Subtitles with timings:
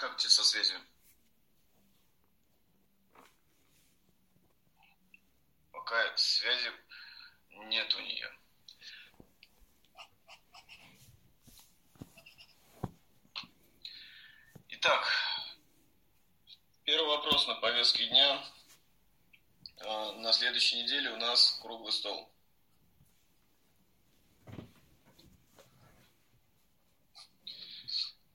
[0.00, 0.80] как тебе со связью?
[5.70, 6.72] Пока связи
[7.50, 8.32] нет у нее.
[14.68, 15.06] Итак,
[16.84, 18.42] первый вопрос на повестке дня.
[19.80, 22.32] А, на следующей неделе у нас круглый стол.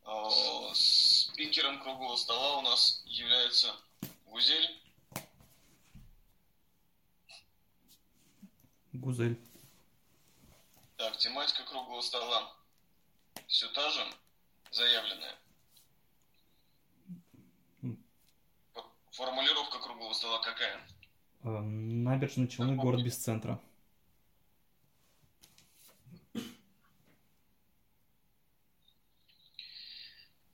[0.04, 0.76] А,
[1.36, 3.76] спикером круглого стола у нас является
[4.26, 4.82] Гузель.
[8.94, 9.38] Гузель.
[10.96, 12.56] Так, тематика круглого стола
[13.48, 14.02] все та же,
[14.72, 15.36] заявленная.
[19.12, 20.78] Формулировка круглого стола какая?
[21.44, 23.60] Э, Набережные Челны, город без центра.
[23.60, 23.60] А,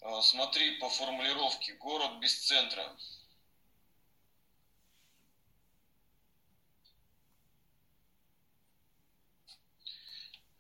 [0.02, 1.73] Смотри по формулировке.
[1.73, 2.95] Город без центра.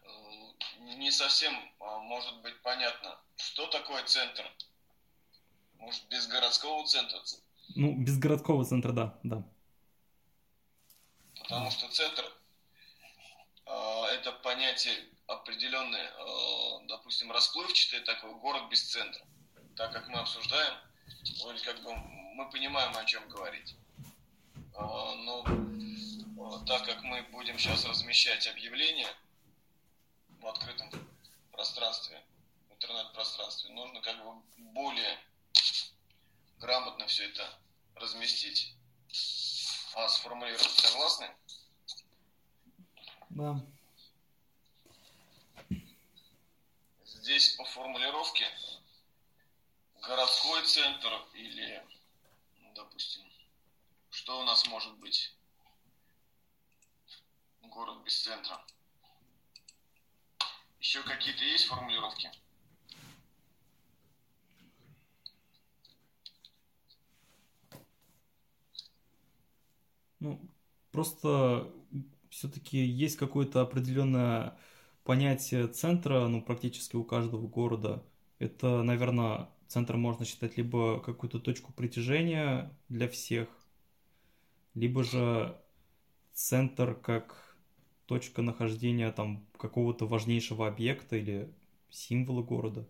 [0.03, 0.09] Э,
[0.97, 4.43] Не совсем а, может быть понятно, что такое центр.
[5.79, 7.19] Может, без городского центра?
[7.75, 9.43] Ну, без городского центра, да, да.
[11.35, 12.23] Потому что центр
[13.65, 14.95] э, это понятие
[15.27, 19.25] определенное, э, допустим, расплывчатое такое, город без центра.
[19.75, 20.73] Так как мы обсуждаем,
[21.41, 23.75] вроде как бы мы понимаем, о чем говорить.
[24.75, 29.07] Э, но э, так как мы будем сейчас размещать объявления
[30.39, 30.89] в открытом
[31.51, 32.21] пространстве,
[32.69, 34.41] в интернет-пространстве, нужно как бы
[34.73, 35.19] более
[36.59, 37.47] грамотно все это
[37.95, 38.75] разместить.
[39.93, 40.61] А, сформулировать.
[40.61, 41.29] Согласны?
[43.29, 43.61] Да.
[47.21, 48.47] Здесь по формулировке
[50.01, 51.85] городской центр или,
[52.61, 53.21] ну, допустим,
[54.09, 55.31] что у нас может быть?
[57.61, 58.65] Город без центра.
[60.79, 62.31] Еще какие-то есть формулировки?
[70.19, 70.41] Ну,
[70.91, 71.71] просто
[72.31, 74.59] все-таки есть какое-то определенное
[75.11, 78.01] понятие центра, ну, практически у каждого города.
[78.39, 83.49] Это, наверное, центр можно считать либо какую-то точку притяжения для всех,
[84.73, 85.59] либо же
[86.31, 87.57] центр как
[88.05, 91.53] точка нахождения там какого-то важнейшего объекта или
[91.89, 92.87] символа города.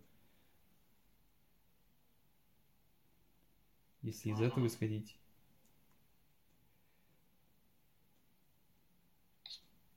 [4.02, 5.16] Если из этого исходить.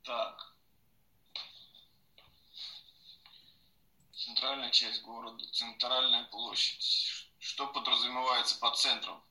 [0.04, 0.35] Так.
[4.36, 7.30] Центральная часть города, центральная площадь.
[7.40, 9.24] Что подразумевается под центром?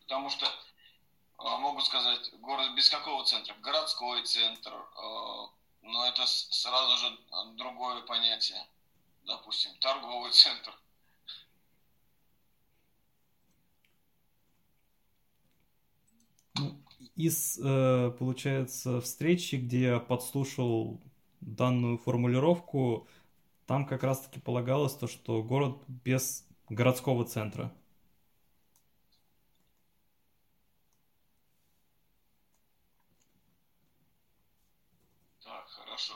[0.00, 0.46] Потому что
[1.38, 3.54] а, могу сказать, город без какого центра?
[3.62, 4.70] Городской центр.
[4.74, 5.48] а,
[5.80, 7.18] Но это сразу же
[7.56, 8.62] другое понятие.
[9.24, 10.78] Допустим, торговый центр.
[16.56, 16.84] Ну,
[17.16, 21.00] из, э, получается, встречи, где я подслушал
[21.40, 23.08] данную формулировку,
[23.70, 27.72] там как раз-таки полагалось то, что город без городского центра.
[35.44, 36.14] Так, хорошо.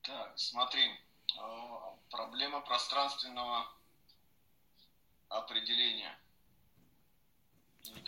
[0.00, 0.80] Так, смотри.
[1.38, 3.66] а, Проблема пространственного
[5.28, 6.18] определения.
[7.84, 8.00] Или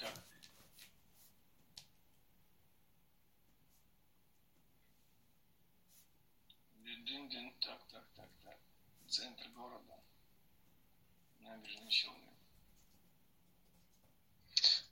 [7.11, 8.57] Дин-дин, так, так, так, так.
[9.09, 9.99] Центр города.
[11.41, 12.31] Набережные Челны.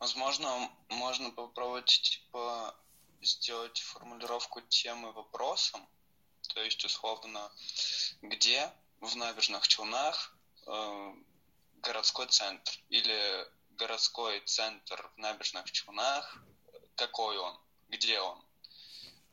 [0.00, 2.74] Возможно, можно попробовать, типа,
[3.22, 5.88] сделать формулировку темы вопросом,
[6.48, 7.52] то есть, условно,
[8.20, 8.68] где
[8.98, 10.36] в набережных Челнах
[10.66, 11.14] э,
[11.82, 16.42] городской центр или городской центр в набережных Челнах,
[16.96, 17.56] какой он,
[17.88, 18.44] где он.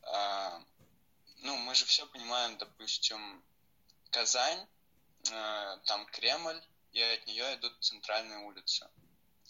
[0.02, 0.62] А,
[1.42, 3.42] ну, мы же все понимаем, допустим,
[4.10, 4.66] Казань,
[5.30, 6.60] э, там Кремль,
[6.92, 8.88] и от нее идут центральные улицы.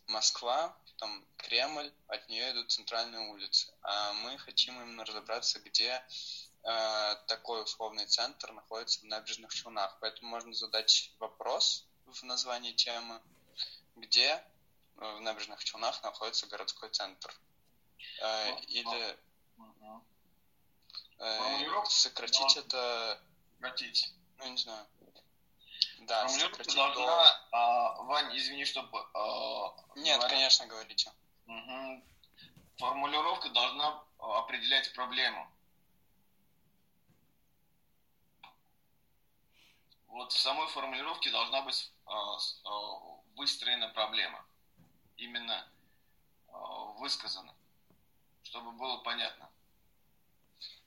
[0.09, 3.73] Москва, там Кремль, от нее идут центральные улицы.
[3.83, 6.03] А мы хотим именно разобраться, где
[6.65, 9.97] э, такой условный центр находится в набережных Челнах.
[10.00, 13.21] Поэтому можно задать вопрос в названии темы,
[13.97, 14.43] где
[14.97, 17.35] э, в набережных Челнах находится городской центр.
[18.21, 19.17] Э, или э,
[21.19, 23.21] формулировка, сократить но- это...
[23.61, 24.09] Хотите.
[24.39, 24.87] Ну, не знаю.
[26.01, 27.07] Да, Формулировка сократить должна...
[27.07, 27.49] до...
[27.53, 28.99] а, Вань, извини, чтобы...
[29.15, 31.13] а, Нет, говоря- конечно, говорите.
[31.47, 32.05] Мгм.
[32.77, 35.51] Формулировка должна а, определять проблему.
[40.09, 42.71] Вот в самой формулировке должна быть а, а,
[43.37, 44.45] выстроена проблема.
[45.17, 45.67] Именно
[46.49, 47.55] а, высказана,
[48.43, 49.51] чтобы было понятно.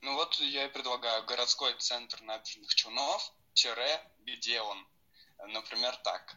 [0.02, 4.88] Ну вот я и предлагаю городской центр набережных Челнов, тире, где он?
[5.48, 6.36] Например, так.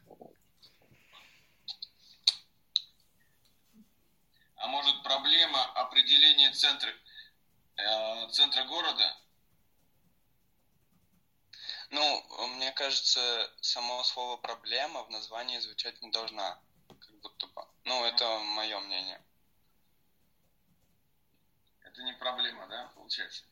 [4.55, 6.93] А может проблема определения центра,
[7.77, 9.17] э, центра города?
[11.89, 16.59] Ну, мне кажется, само слово проблема в названии звучать не должна.
[16.87, 17.65] Как будто бы.
[17.85, 19.23] Ну, это мое мнение.
[21.81, 23.43] Это не проблема, да, получается?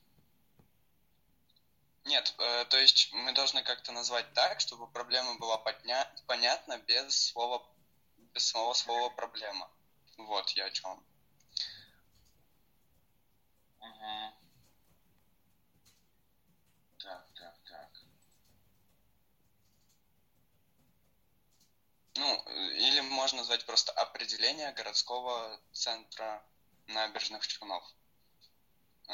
[2.05, 7.15] Нет, э, то есть мы должны как-то назвать так, чтобы проблема была подня- понятна без
[7.29, 7.63] слова,
[8.35, 9.67] без самого слова проблема.
[10.17, 11.03] Вот я о чем.
[13.81, 14.31] Мгм.
[17.03, 17.89] Так, так, так.
[22.15, 26.41] Ну, э, или можно назвать просто определение городского центра
[26.87, 27.83] набережных Челнов.
[29.09, 29.13] Э,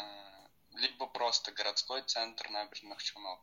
[0.77, 3.39] Либо просто городской центр набережных Челнов.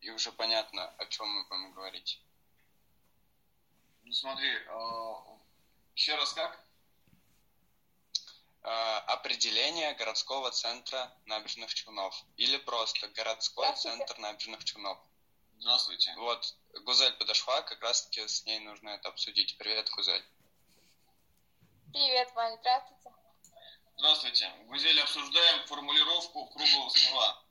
[0.00, 2.22] И уже понятно, о чем мы будем говорить.
[4.04, 4.48] Ну смотри,
[5.94, 6.64] еще раз как?
[8.62, 12.24] Э, Определение городского центра набережных Челнов.
[12.36, 14.98] Или просто городской центр набережных Челнов.
[15.58, 16.14] Здравствуйте.
[16.16, 19.58] Вот, Гузель подошла, как раз таки с ней нужно это обсудить.
[19.58, 20.24] Привет, Гузель.
[21.92, 23.17] Привет, Вань, здравствуйте.
[23.98, 24.48] Здравствуйте.
[24.66, 27.42] Гузель, обсуждаем формулировку круглого стола.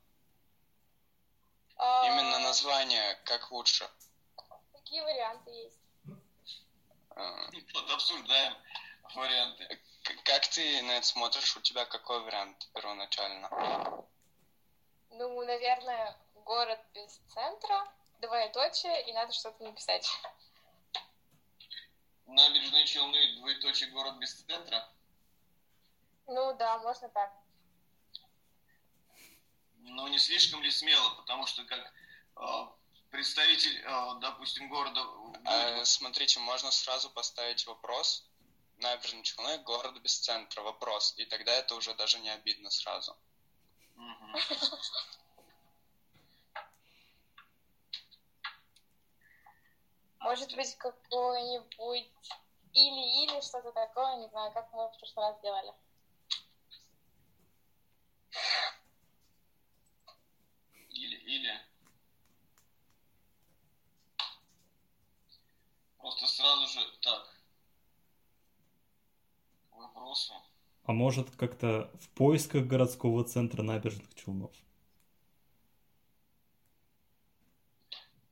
[1.76, 3.90] А, Именно название, как лучше.
[4.72, 5.80] Какие варианты есть?
[7.18, 8.56] Э, Вот обсуждаем
[9.14, 9.82] варианты.
[10.24, 11.58] Как ты на это смотришь?
[11.58, 14.08] У тебя какой вариант первоначально?
[15.10, 20.10] Ну, наверное, город без центра, двоеточие, и надо что-то написать.
[22.26, 24.90] Набережные Челны, двоеточие, город без центра.
[26.28, 27.32] Ну да, можно так.
[29.80, 31.94] Но не слишком ли смело, потому что как
[32.36, 32.68] э,
[33.10, 38.26] представитель, э, допустим, города будет А, смотрите, можно сразу поставить вопрос.
[38.78, 41.14] Набережные Челны, город без центра, вопрос.
[41.18, 43.18] И тогда это уже даже не обидно сразу.
[50.20, 52.12] Может быть, какое-нибудь
[52.74, 55.74] или-или, что-то такое, не знаю, как мы в прошлый раз делали.
[60.90, 61.66] Или, или.
[65.98, 67.42] Просто сразу же так.
[69.72, 70.34] К вопросу.
[70.84, 74.52] А может как-то в поисках городского центра набережных Челнов?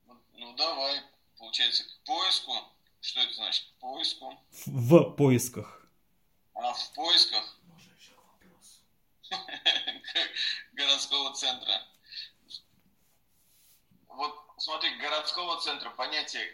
[0.06, 1.00] Ну, Ну давай,
[1.38, 2.52] получается, к поиску.
[3.00, 3.66] Что это значит?
[3.66, 4.38] К поиску.
[4.66, 5.88] В поисках.
[6.54, 7.58] А в поисках
[10.72, 11.82] городского центра.
[14.08, 16.46] Вот смотри, городского центра понятие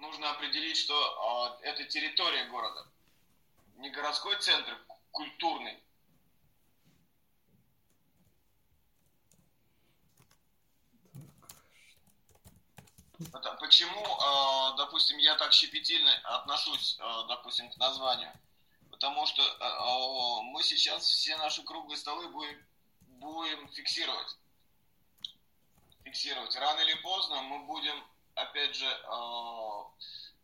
[0.00, 2.86] нужно определить, что а, это территория города.
[3.76, 4.78] Не городской центр,
[5.10, 5.82] культурный.
[13.18, 18.32] Это Почему, а, допустим, я так щепетильно отношусь, а, допустим, к названию?
[18.90, 22.66] Потому что а, мы сейчас все наши круглые столы будем,
[23.00, 24.36] будем фиксировать.
[26.04, 26.54] Фиксировать.
[26.56, 28.04] Рано или поздно мы будем,
[28.36, 29.90] опять же, а,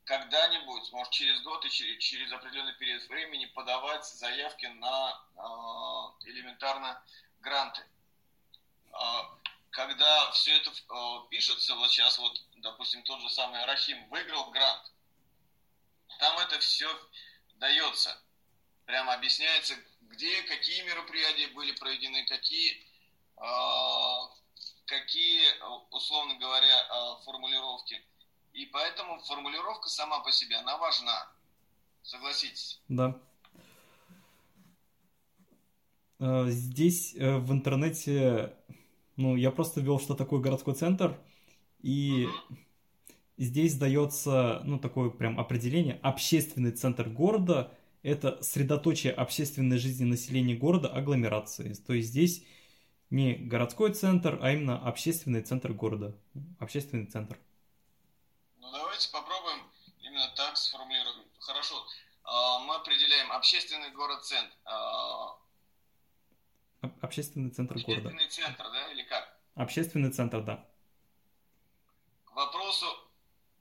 [0.05, 7.03] когда-нибудь, может через год и через, через определенный период времени подавать заявки на а, элементарно
[7.41, 7.83] гранты.
[8.93, 9.39] А,
[9.71, 10.71] Когда все это
[11.31, 14.93] пишется, вот сейчас вот, допустим, тот же самый Рахим выиграл грант,
[16.19, 16.89] там это все
[17.57, 18.21] дается,
[18.87, 22.87] прямо объясняется, где, какие мероприятия были проведены, какие,
[24.87, 25.43] какие,
[25.91, 28.01] условно говоря, а, формулировки.
[28.53, 31.33] И поэтому формулировка сама по себе, она важна.
[32.03, 32.81] Согласитесь.
[32.89, 33.19] Да.
[36.19, 38.55] Э, Здесь э, в интернете,
[39.17, 41.19] ну, я просто ввел, что такое городской центр,
[41.81, 42.29] и
[43.39, 45.99] здесь дается, ну, такое прям определение.
[46.03, 47.73] Общественный центр города–
[48.03, 51.75] это средоточие общественной жизни населения города, агломерации.
[51.75, 52.45] То есть здесь
[53.13, 56.17] Не городской центр, а именно общественный центр города.
[56.59, 57.39] Общественный центр.
[58.57, 61.27] Ну давайте попробуем именно так сформулировать.
[61.41, 61.75] Хорошо.
[62.25, 64.57] А, мы определяем общественный город-центр.
[64.65, 65.37] А,
[67.03, 68.17] общественный центр общественный города.
[68.17, 69.39] Общественный центр, да, или как?
[69.57, 70.67] Общественный центр, да.
[72.25, 72.87] К вопросу,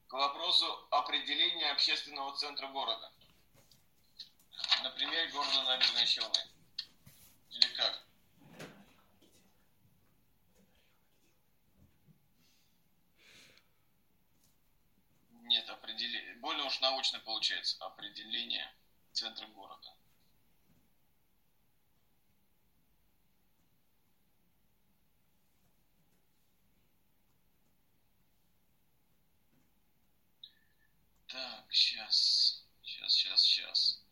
[0.07, 3.11] к вопросу определения общественного центра города.
[4.81, 6.39] Например, города Набережные Челны.
[7.49, 8.01] Или как?
[15.51, 16.35] Нет, определение.
[16.35, 18.73] Более уж научно получается определение
[19.11, 19.93] центра города.
[31.27, 34.03] Так, сейчас, сейчас, сейчас, сейчас.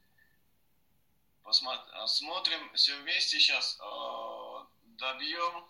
[1.42, 3.80] Посмотрим все вместе сейчас.
[3.80, 4.66] Э,
[4.98, 5.70] добьем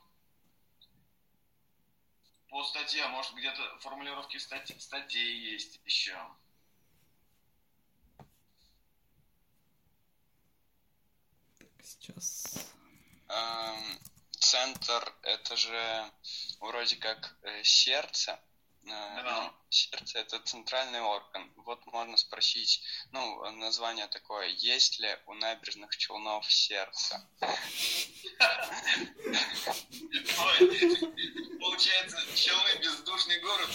[2.50, 6.18] по статье, может где-то формулировки статей, статей есть еще.
[11.58, 12.74] Так, сейчас.
[13.30, 14.00] Эм,
[14.32, 16.12] центр это же
[16.60, 18.40] вроде как э, сердце.
[18.92, 21.52] Э, ну, сердце это центральный орган.
[21.58, 22.82] Вот можно спросить,
[23.12, 27.28] ну, название такое, есть ли у набережных Челнов сердце?
[31.60, 33.70] Получается, Челны бездушный город.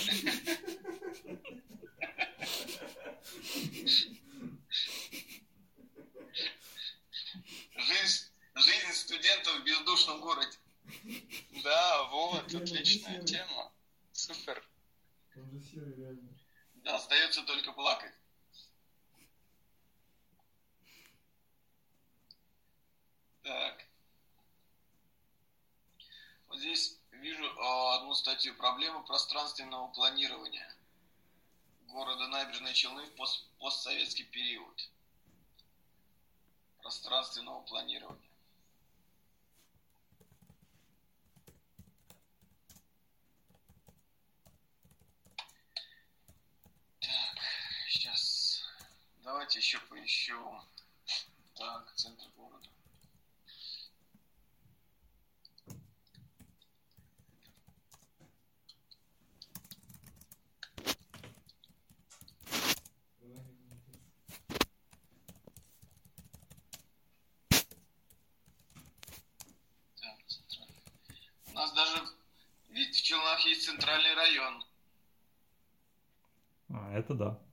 [7.76, 10.59] Жизнь, жизнь студентов в бездушном городе.
[11.62, 13.73] Да, вот, отличная тема.
[14.12, 14.62] Супер.
[16.74, 18.12] Да, остается только плакать.
[23.42, 23.84] Так.
[26.48, 30.72] Вот здесь вижу э, одну статью «Проблема пространственного планирования
[31.88, 34.88] города Набережные Челны в пост постсоветский период».
[36.78, 38.30] Пространственного планирования.
[47.00, 47.38] Так,
[47.88, 48.62] сейчас.
[49.25, 50.38] Давайте еще поищу.
[51.54, 52.69] Так, центр города.
[71.47, 72.07] У нас даже,
[72.69, 74.64] ведь в Челнах есть центральный район.
[76.69, 77.43] А, это да.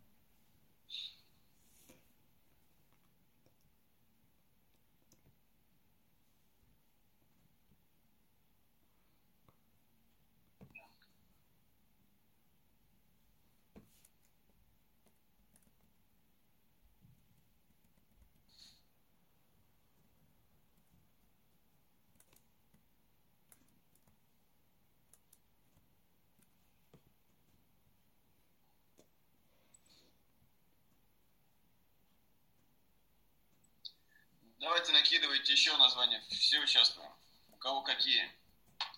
[34.61, 36.23] Давайте накидывайте еще названия.
[36.29, 37.11] Все участвуем.
[37.51, 38.31] У кого какие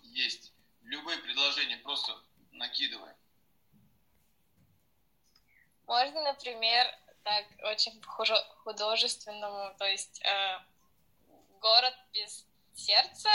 [0.01, 0.51] есть.
[0.81, 2.13] Любые предложения просто
[2.51, 3.15] накидываем.
[5.87, 6.85] Можно, например,
[7.23, 8.01] так очень
[8.65, 10.59] художественному, то есть э,
[11.61, 13.29] город без сердца,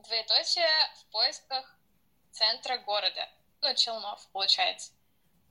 [0.00, 0.68] двоеточие
[1.00, 1.78] в поисках
[2.30, 3.26] центра города.
[3.62, 4.92] Ну, Челнов, получается.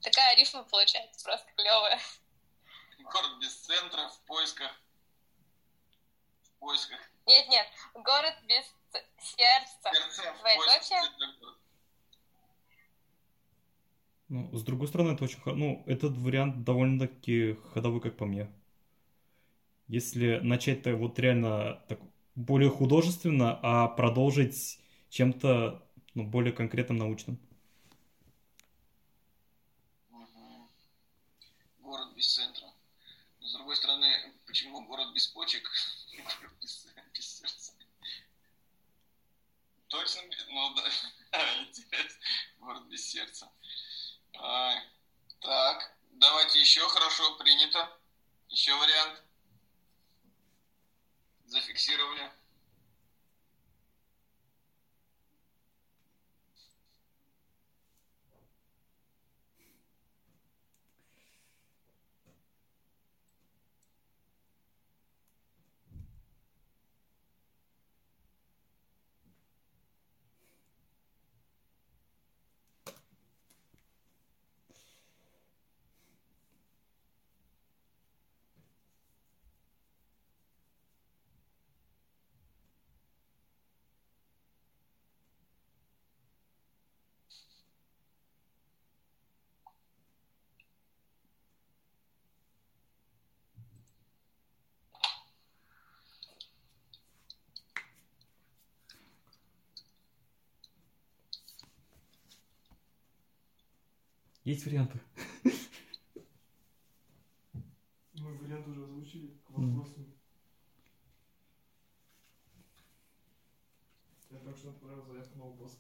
[0.03, 1.99] Такая рифма получается, просто клевая.
[2.99, 4.71] Город без центра в поисках.
[6.59, 6.99] В поисках.
[7.25, 8.65] Нет, нет, город без
[9.19, 9.89] сердца.
[9.91, 11.59] Сердце в.
[14.29, 15.39] Ну, с другой стороны, это очень...
[15.45, 18.47] Ну, этот вариант довольно-таки ходовой, как по мне.
[19.87, 21.99] Если начать-то вот реально так
[22.35, 27.39] более художественно, а продолжить чем-то ну, более конкретным научным.
[30.09, 30.69] Мгм.
[31.79, 32.67] Город без центра.
[33.41, 34.07] Но с другой стороны,
[34.45, 35.67] почему город без почек?
[36.17, 37.73] Город без, без сердца.
[39.89, 40.21] Точно?
[40.49, 40.83] Ну да.
[41.61, 42.21] Интересно.
[42.59, 43.51] Город без сердца.
[44.37, 44.83] Ай.
[45.41, 47.99] Так, давайте еще хорошо, принято.
[48.49, 49.21] Еще вариант.
[51.45, 52.31] Зафиксировали.
[104.49, 104.99] Есть варианты.
[108.15, 110.07] Мы вариант уже озвучили к вопросу.
[114.31, 115.77] Я так что отправил заявку на выпуск.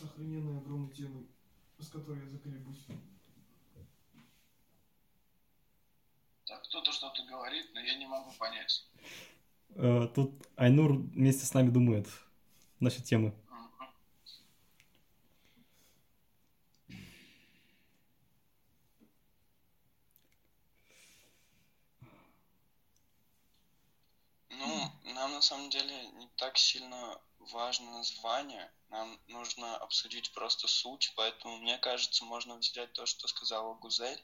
[0.00, 1.26] С охрененной огромной темой,
[1.80, 2.86] с которой я заколебусь.
[6.46, 8.88] Так, кто-то что-то говорит, но я не могу понять.
[9.74, 12.08] Э, Тут Айнур вместе с нами думает
[12.80, 13.34] насчет темы.
[24.50, 24.90] Мгм.
[25.04, 28.72] Ну, нам на самом деле не так сильно важно название.
[28.88, 34.22] Нам нужно обсудить просто суть, поэтому, мне кажется, можно взять то, что сказала Гузель.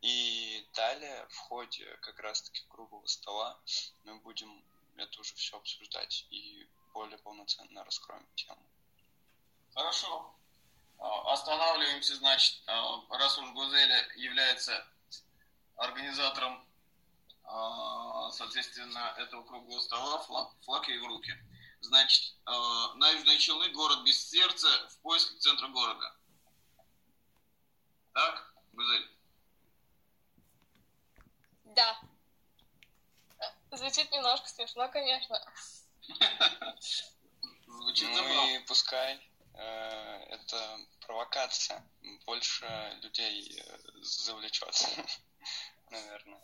[0.00, 3.60] И далее, в ходе как раз-таки круглого стола,
[4.04, 4.64] мы будем
[4.96, 8.62] это уже все обсуждать и более полноценно раскроем тему.
[9.74, 10.34] Хорошо.
[10.98, 14.86] А, Останавливаемся, значит, а, раз уж Гузеля является
[15.76, 16.66] организатором,
[18.32, 21.32] соответственно, этого круглого стола, флаг, флаг ей в руки.
[21.80, 26.16] Значит, а, Набережные Челны, город без сердца, в поисках центра города.
[28.14, 29.10] Так, Гузель?
[31.64, 31.98] Да.
[33.38, 35.40] Э, Звучит немножко смешно, конечно.
[37.66, 38.56] Звучит Ну забавно.
[38.56, 41.84] и пускай э, это провокация,
[42.26, 42.66] больше
[43.02, 44.74] людей э, завлечет,
[45.90, 46.40] наверное.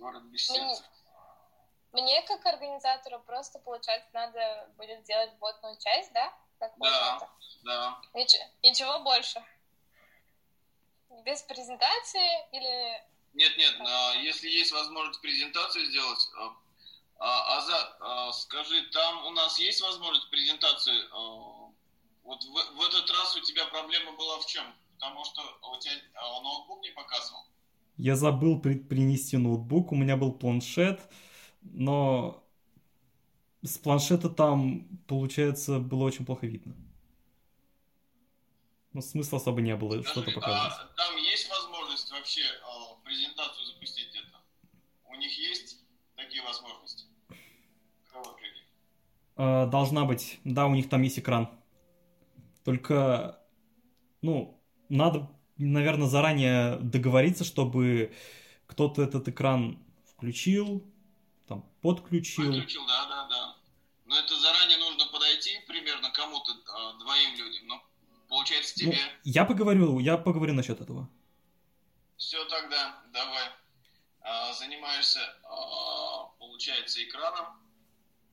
[0.00, 0.90] Город без Мне, сердца.
[1.92, 6.32] мне как организатору просто, получается, надо будет сделать вводную часть, да?
[6.58, 7.28] Как Да.
[7.62, 8.00] Да.
[8.14, 9.44] Нич- ничего больше.
[11.22, 13.04] Без презентации или...
[13.34, 16.56] Нет, нет, а, если есть возможность презентацию сделать, а,
[17.18, 21.08] а, Азат, скажи, там у нас есть возможность презентацию?
[21.12, 21.72] а,
[22.22, 24.74] Вот в, в этот раз у тебя проблема была в чем?
[24.94, 25.92] Потому что у тебя
[26.40, 27.44] ноутбук не показывал.
[28.00, 31.02] Я забыл при- принести ноутбук, у меня был планшет,
[31.60, 32.42] но
[33.62, 36.74] с планшета там, получается, было очень плохо видно.
[38.94, 40.72] Ну, смысла особо не было что-то Скажи, показывать.
[40.72, 44.38] а там есть возможность вообще а, презентацию запустить это?
[45.04, 45.76] У них есть
[46.16, 47.04] такие возможности?
[49.36, 50.40] А, Должна быть.
[50.44, 51.50] Да, у них там есть экран.
[52.64, 53.38] Только,
[54.22, 54.58] ну,
[54.88, 55.28] надо,
[55.66, 58.14] наверное, заранее договориться, чтобы
[58.66, 59.78] кто-то этот экран
[60.10, 60.84] включил,
[61.46, 62.52] там, подключил.
[62.52, 63.56] Выключил, да, да, да.
[64.06, 67.66] Но это заранее нужно подойти примерно кому-то, а, двоим людям.
[67.66, 67.80] Ну,
[68.28, 69.00] получается Ну, тебе.
[69.24, 71.08] я поговорю, я поговорю насчет этого.
[72.16, 73.44] Все тогда, давай.
[74.22, 77.46] А, занимаешься, а, получается, экраном.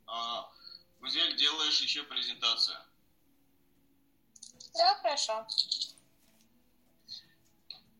[0.05, 0.49] А,
[0.99, 2.77] Гузель, делаешь еще презентацию.
[4.73, 5.45] Да, хорошо.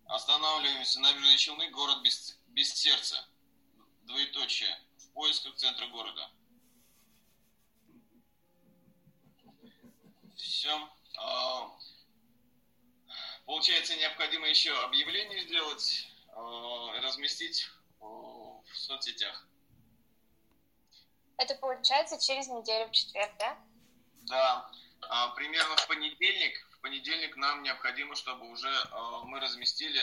[0.07, 0.99] Останавливаемся.
[0.99, 3.27] Набережные Челны, город без, без сердца.
[4.03, 4.75] Двоеточие.
[4.97, 6.29] В поисках центра города.
[10.35, 10.89] Все.
[13.47, 17.65] Получается, необходимо еще объявление сделать а, разместить
[18.01, 19.47] а, в соцсетях.
[21.37, 23.57] Это получается через неделю в четверг, да?
[24.23, 26.67] Да, а, примерно в понедельник.
[26.87, 29.99] В понедельник нам необходимо, чтобы уже а, мы разместили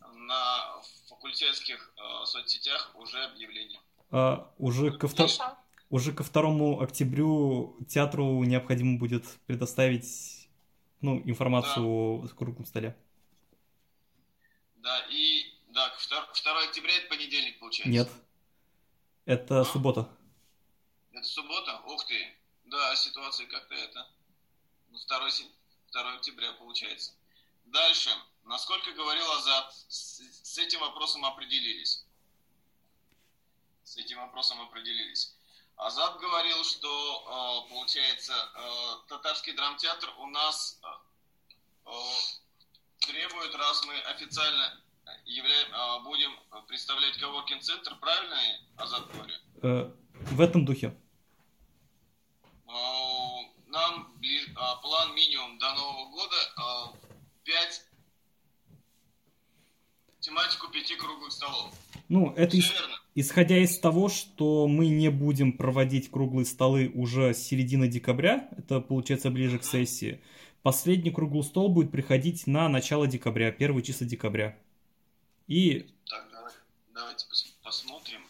[0.00, 3.80] на факультетских а, соцсетях уже объявление.
[4.10, 5.56] А, уже, ко втор-
[5.90, 10.48] уже ко 2 октябрю театру необходимо будет предоставить
[11.00, 12.96] ну, информацию о круглом столе.
[14.74, 17.92] Да, и да, 2, октября это понедельник получается.
[17.92, 18.10] Нет.
[19.26, 19.64] Это А?
[19.64, 20.08] суббота.
[21.12, 21.80] Это суббота?
[21.86, 22.34] Ух ты.
[22.64, 24.08] Да, ситуация как-то это.
[24.90, 25.30] Ну, 2,
[25.94, 27.12] 2 октября получается.
[27.66, 28.10] Дальше.
[28.44, 32.04] Насколько говорил Азат, с, этим вопросом определились.
[33.84, 35.34] С этим вопросом определились.
[35.76, 40.78] Азат говорил, что, э, получается, э, татарский драмтеатр у нас
[41.84, 41.90] э,
[43.00, 44.80] требует, раз мы официально
[45.24, 46.30] являем, э, будем
[46.68, 48.36] представлять коворкинг-центр, правильно,
[48.76, 49.94] Азат говорю?
[50.12, 50.96] В этом духе.
[53.66, 54.13] Нам
[54.56, 56.36] а, план минимум до Нового года
[57.44, 57.86] 5
[60.20, 61.74] тематику пяти круглых столов.
[62.08, 62.72] Ну, это ис-
[63.14, 68.80] исходя из того, что мы не будем проводить круглые столы уже с середины декабря, это
[68.80, 70.22] получается ближе к сессии,
[70.62, 74.58] последний круглый стол будет приходить на начало декабря, первые числа декабря.
[75.46, 76.52] И Так, давай,
[76.94, 78.26] давайте пос- посмотрим.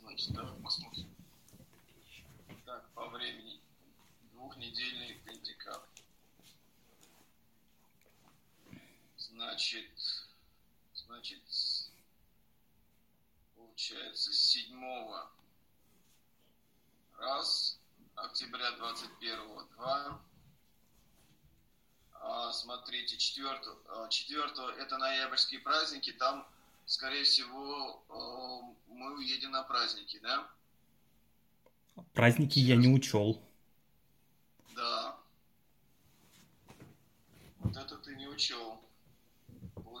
[0.00, 1.06] Значит, давай посмотрим.
[2.64, 3.60] Так, по времени.
[4.32, 5.86] Двухнедельный декабрь.
[9.52, 9.84] Значит,
[10.94, 11.42] значит,
[13.54, 14.82] получается, 7
[17.18, 17.78] раз,
[18.14, 20.22] октября 21 два.
[22.14, 23.60] А, смотрите, 4,
[24.08, 24.42] 4
[24.78, 26.48] это ноябрьские праздники, там,
[26.86, 30.50] скорее всего, э, мы уедем на праздники, да?
[32.14, 33.38] Праздники я не учел.
[34.74, 35.18] Да.
[37.58, 38.82] Вот это ты не учел.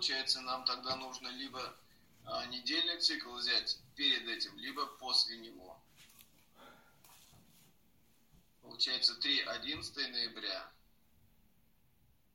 [0.02, 1.76] Получается, нам тогда нужно либо
[2.24, 5.80] а, недельный цикл взять перед этим, либо после него.
[8.62, 10.68] Получается 3 11 ноября,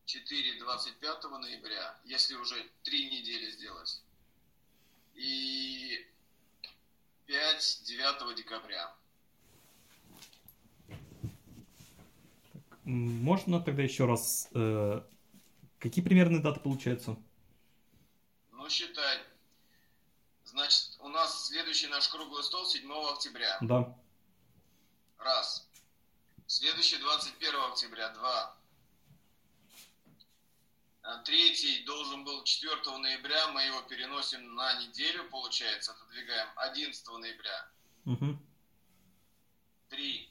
[0.06, 4.02] 4 25 ноября, если уже 3 недели сделать,
[5.16, 6.08] и
[7.26, 8.96] 5 9 декабря.
[12.86, 14.48] Можно тогда еще раз...
[14.54, 15.02] Э,
[15.80, 17.18] какие примерные даты получаются?
[18.68, 19.24] Ну, считай.
[20.44, 23.58] Значит, у нас следующий наш круглый стол 7 октября.
[23.62, 23.98] Да.
[25.20, 25.66] Раз.
[26.48, 28.10] Следующий 21 октября.
[28.10, 28.58] Два.
[31.02, 37.70] А третий должен был 4 ноября, мы его переносим на неделю, получается, отодвигаем 11 ноября.
[38.06, 38.38] Угу.
[39.88, 40.30] Три.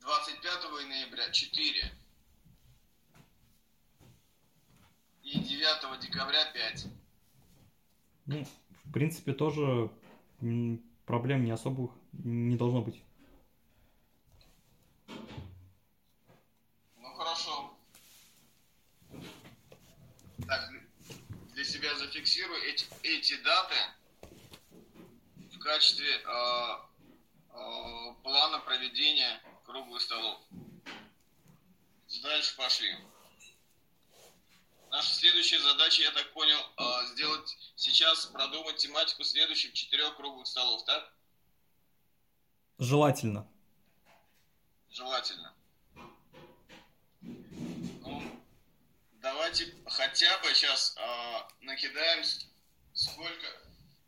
[0.00, 1.99] 25 а, ноября 4
[5.32, 6.86] и 9 декабря 5.
[8.26, 8.46] Ну,
[8.84, 9.90] в принципе, тоже
[11.06, 13.02] проблем не особых не должно быть.
[16.96, 17.74] Ну хорошо.
[20.46, 20.70] Так,
[21.54, 23.76] для себя зафиксирую эти, эти даты
[25.52, 26.90] в качестве э,
[27.52, 30.40] Э, плана проведения круглых столов.
[32.22, 32.88] Дальше пошли.
[34.90, 40.84] Наша следующая задача, я так понял, э, сделать сейчас, продумать тематику следующих четырех круглых столов,
[40.84, 41.12] так?
[42.78, 43.48] Желательно.
[44.90, 45.54] Желательно.
[47.20, 48.42] Ну,
[49.12, 52.24] давайте хотя бы сейчас э, накидаем
[52.92, 53.46] сколько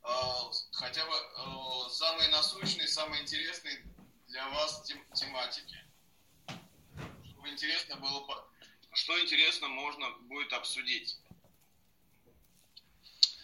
[0.03, 3.85] а, хотя бы а, самые насущные, самые интересные
[4.27, 5.77] для вас тем, тематики.
[7.31, 8.27] Чтобы интересно было,
[8.93, 11.17] что интересно можно будет обсудить.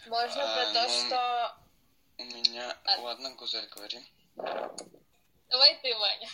[0.06, 1.58] Можно а, про то, ну, что...
[2.18, 2.78] У меня...
[2.84, 3.00] А...
[3.00, 4.00] Ладно, Гузель, говори.
[5.48, 6.28] Давай ты, Ваня.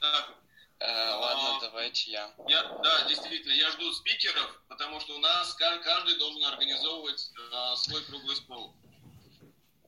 [0.00, 0.40] Так,
[0.80, 2.32] Э, ладно, а, давайте я.
[2.48, 2.62] я.
[2.62, 8.34] Да, действительно, я жду спикеров, потому что у нас каждый должен организовывать а, свой круглый
[8.36, 8.74] стол.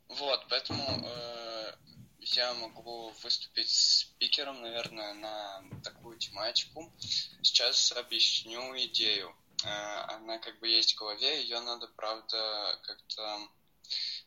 [0.09, 1.62] Вот, поэтому э,
[2.25, 6.93] я могу выступить спикером, наверное, на такую тематику.
[7.43, 9.35] Сейчас объясню идею.
[9.65, 9.69] Э,
[10.15, 13.49] она как бы есть в голове, ее надо, правда, как-то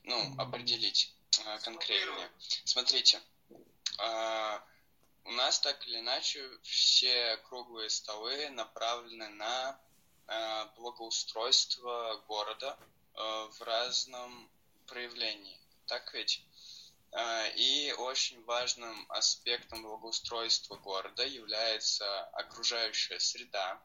[0.04, 1.14] ну, определить
[1.46, 2.30] э, конкретнее.
[2.66, 3.22] Смотрите,
[4.00, 4.60] э,
[5.24, 9.80] у нас так или иначе все круглые столы направлены на
[10.76, 12.80] благоустройство города
[13.14, 14.50] в разном
[14.88, 16.42] проявлении так ведь?
[17.18, 23.82] А, и очень важным аспектом благоустройства города является окружающая среда,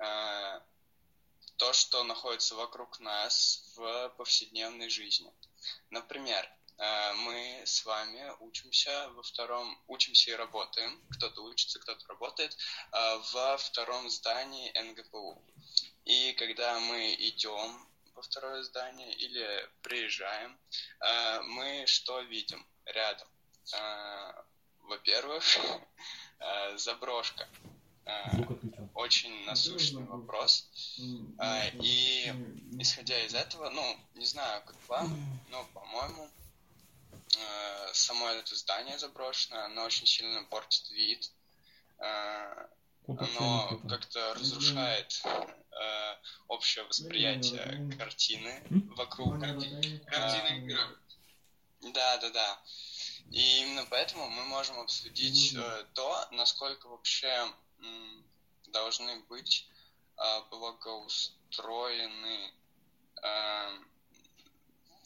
[0.00, 0.60] а,
[1.56, 5.32] то, что находится вокруг нас в повседневной жизни.
[5.90, 12.56] Например, а, мы с вами учимся во втором, учимся и работаем, кто-то учится, кто-то работает,
[12.90, 15.40] во втором здании НГПУ.
[16.06, 20.58] И когда мы идем во второе здание или приезжаем,
[21.00, 23.28] э, мы что видим рядом?
[23.74, 24.32] Э,
[24.82, 25.44] во-первых,
[26.38, 27.48] э, заброшка.
[28.94, 30.68] Очень насущный вопрос.
[31.80, 32.34] И
[32.78, 36.28] исходя из этого, ну, не знаю, как вам, но, по-моему,
[37.94, 41.32] само это здание заброшенное, оно очень сильно портит вид.
[43.06, 46.16] Оно как-то разрушает э,
[46.48, 48.62] общее восприятие картины
[48.96, 49.40] вокруг.
[49.40, 50.00] Картины.
[51.92, 52.62] Да, да, да.
[53.30, 57.84] И именно поэтому мы можем обсудить э, то, насколько вообще э,
[58.68, 59.68] должны быть
[60.16, 62.52] э, благоустроены,
[63.22, 63.78] э,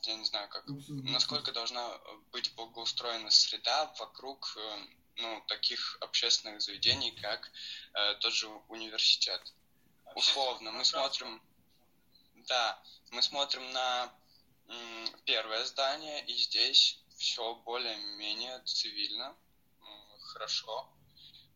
[0.02, 1.98] я не знаю как, насколько должна
[2.32, 4.78] быть благоустроена среда вокруг э,
[5.18, 7.50] ну, таких общественных заведений, как
[7.94, 9.42] э, тот же университет
[10.14, 11.40] условно, мы смотрим,
[12.48, 14.12] да, мы смотрим на
[15.24, 19.34] первое здание, и здесь все более-менее цивильно,
[20.20, 20.88] хорошо.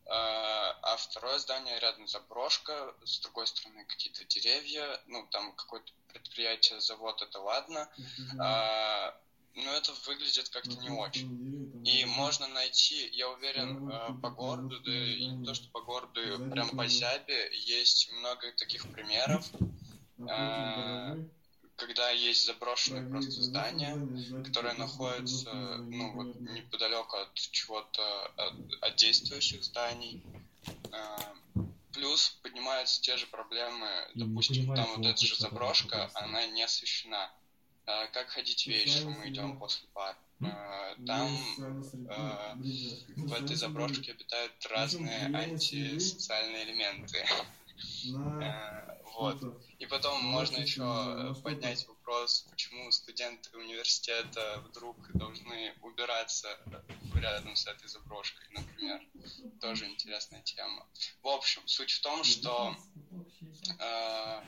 [0.07, 7.23] а второе здание рядом заброшка, с другой стороны какие-то деревья, ну, там какое-то предприятие, завод,
[7.23, 7.89] это ладно.
[8.39, 9.17] А,
[9.55, 11.83] но это выглядит как-то не очень.
[11.85, 16.51] И можно найти, я уверен, э, по городу, да и не то, что по городу,
[16.51, 19.47] прям по Зябе есть много таких примеров,
[20.29, 21.17] а,
[21.77, 23.97] когда есть заброшенные просто здания,
[24.45, 30.23] которые находятся ну, вот, неподалеку от чего-то, от, от действующих зданий.
[30.93, 31.35] А,
[31.93, 37.31] плюс поднимаются те же проблемы, допустим, там вот эта же заброшка, она не освещена.
[37.87, 40.17] А, как ходить вечером, мы идем после пар.
[40.45, 41.29] А, там
[42.09, 47.25] а, в этой заброшке обитают разные антисоциальные элементы.
[49.15, 49.39] Вот.
[49.79, 56.49] И потом можно еще поднять вопрос, почему студенты университета вдруг должны убираться
[57.15, 59.01] рядом с этой заброшкой, например.
[59.61, 60.87] Тоже интересная тема.
[61.23, 62.75] В общем, суть в том, что
[63.79, 64.41] э,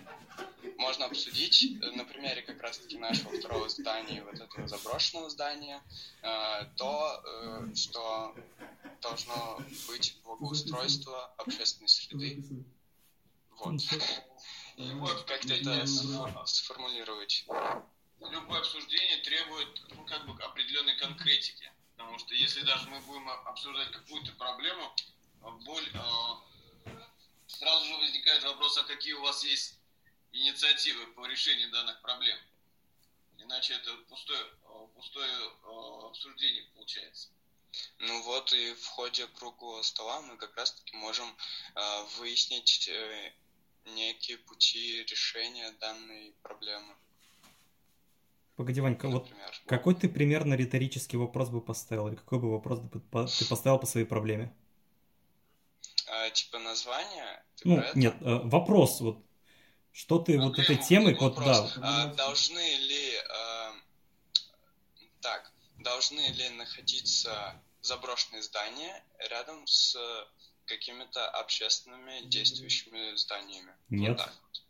[0.79, 5.83] можно обсудить на примере как раз-таки нашего второго здания, вот этого заброшенного здания,
[6.23, 8.35] э, то, э, что
[9.03, 12.43] должно быть благоустройство общественной среды.
[13.59, 13.81] Вот.
[14.77, 15.87] И вот как-то это
[16.47, 17.47] сформулировать.
[18.21, 21.71] Любое обсуждение требует ну, как бы определенной конкретики.
[21.97, 24.95] Потому что если даже мы будем обсуждать какую-то проблему,
[25.43, 26.91] а, боль, э,
[27.47, 29.79] сразу же возникает вопрос, а какие у вас есть
[30.33, 32.39] инициативы по решению данных проблем.
[33.39, 34.45] Иначе это пустое,
[34.95, 37.29] пустое э, обсуждение получается.
[37.99, 41.29] Ну вот и в ходе круглого стола мы как раз-таки можем
[41.75, 43.33] э, выяснить э,
[43.87, 46.95] некие пути решения данной проблемы.
[48.57, 49.29] Погоди, Ванька, вот
[49.67, 52.81] какой ты примерно риторический вопрос бы поставил, или какой бы вопрос
[53.39, 54.55] ты поставил по своей проблеме?
[56.07, 57.45] А, типа название?
[57.57, 59.19] Ты ну, нет, э, вопрос, вот,
[59.91, 61.69] что ты Проблема, вот этой темой, вот, да.
[61.83, 63.75] А, должны ли, а,
[65.21, 69.97] так, должны ли находиться заброшенные здания рядом с
[70.67, 73.75] какими-то общественными действующими зданиями?
[73.89, 74.19] Нет.
[74.19, 74.65] Вот так вот.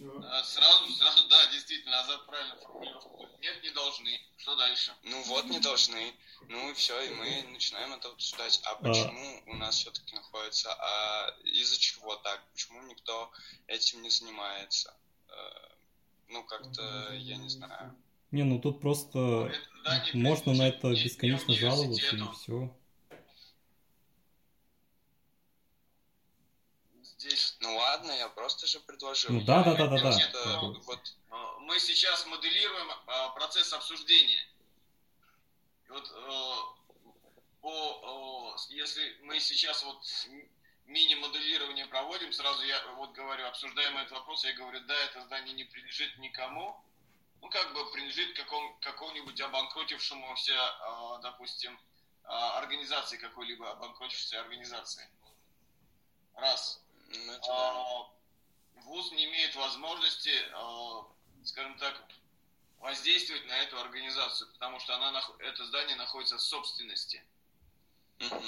[0.00, 3.28] А, сразу, сразу, да, действительно, Азат правильно формулировку.
[3.40, 4.20] Нет, не должны.
[4.36, 4.94] Что дальше?
[5.02, 6.14] Ну вот, не должны.
[6.48, 8.60] Ну и все, и мы начинаем это обсуждать.
[8.64, 10.72] А почему у нас все-таки находится?
[10.72, 12.40] А из-за чего так?
[12.52, 13.32] Почему никто
[13.66, 14.94] этим не занимается?
[15.28, 15.32] Э,
[16.28, 17.96] ну, как-то, я не знаю.
[18.30, 19.50] Не, ну тут просто ну,
[19.84, 22.70] да, можно на это бесконечно жаловаться и все.
[27.18, 27.57] здесь...
[27.68, 29.30] Ну ладно, я просто же предложил.
[29.30, 30.10] Ну да, да, да, да, да.
[30.32, 30.60] да.
[30.60, 34.42] Вот, а, мы сейчас моделируем а, процесс обсуждения.
[35.86, 36.10] И вот
[37.60, 40.02] по, если мы сейчас вот
[40.86, 45.64] мини-моделирование проводим, сразу я вот говорю, обсуждаем этот вопрос, я говорю, да, это здание не
[45.64, 46.82] принадлежит никому,
[47.42, 50.54] ну, как бы принадлежит какому, какому-нибудь обанкротившемуся,
[51.22, 51.78] допустим,
[52.24, 55.08] организации какой-либо обанкротившейся организации.
[56.34, 56.80] Раз.
[57.08, 58.10] Ну, а,
[58.84, 61.06] ВУЗ не имеет возможности, а,
[61.44, 62.02] скажем так,
[62.80, 67.22] воздействовать на эту организацию, потому что она, это здание находится в собственности.
[68.20, 68.42] Угу.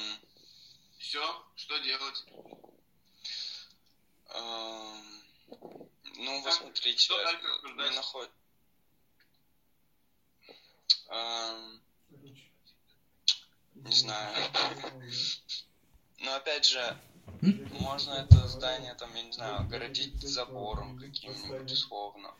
[0.98, 2.24] Все, что делать?
[4.28, 5.22] Эм,
[6.16, 7.16] ну, вы смотрите, что
[7.62, 8.32] мы находим...
[11.08, 11.82] Эм,
[13.74, 14.52] не знаю.
[16.18, 17.00] Но опять же,
[17.80, 22.34] можно это здание, там, я не знаю, огородить забором каким-нибудь условно.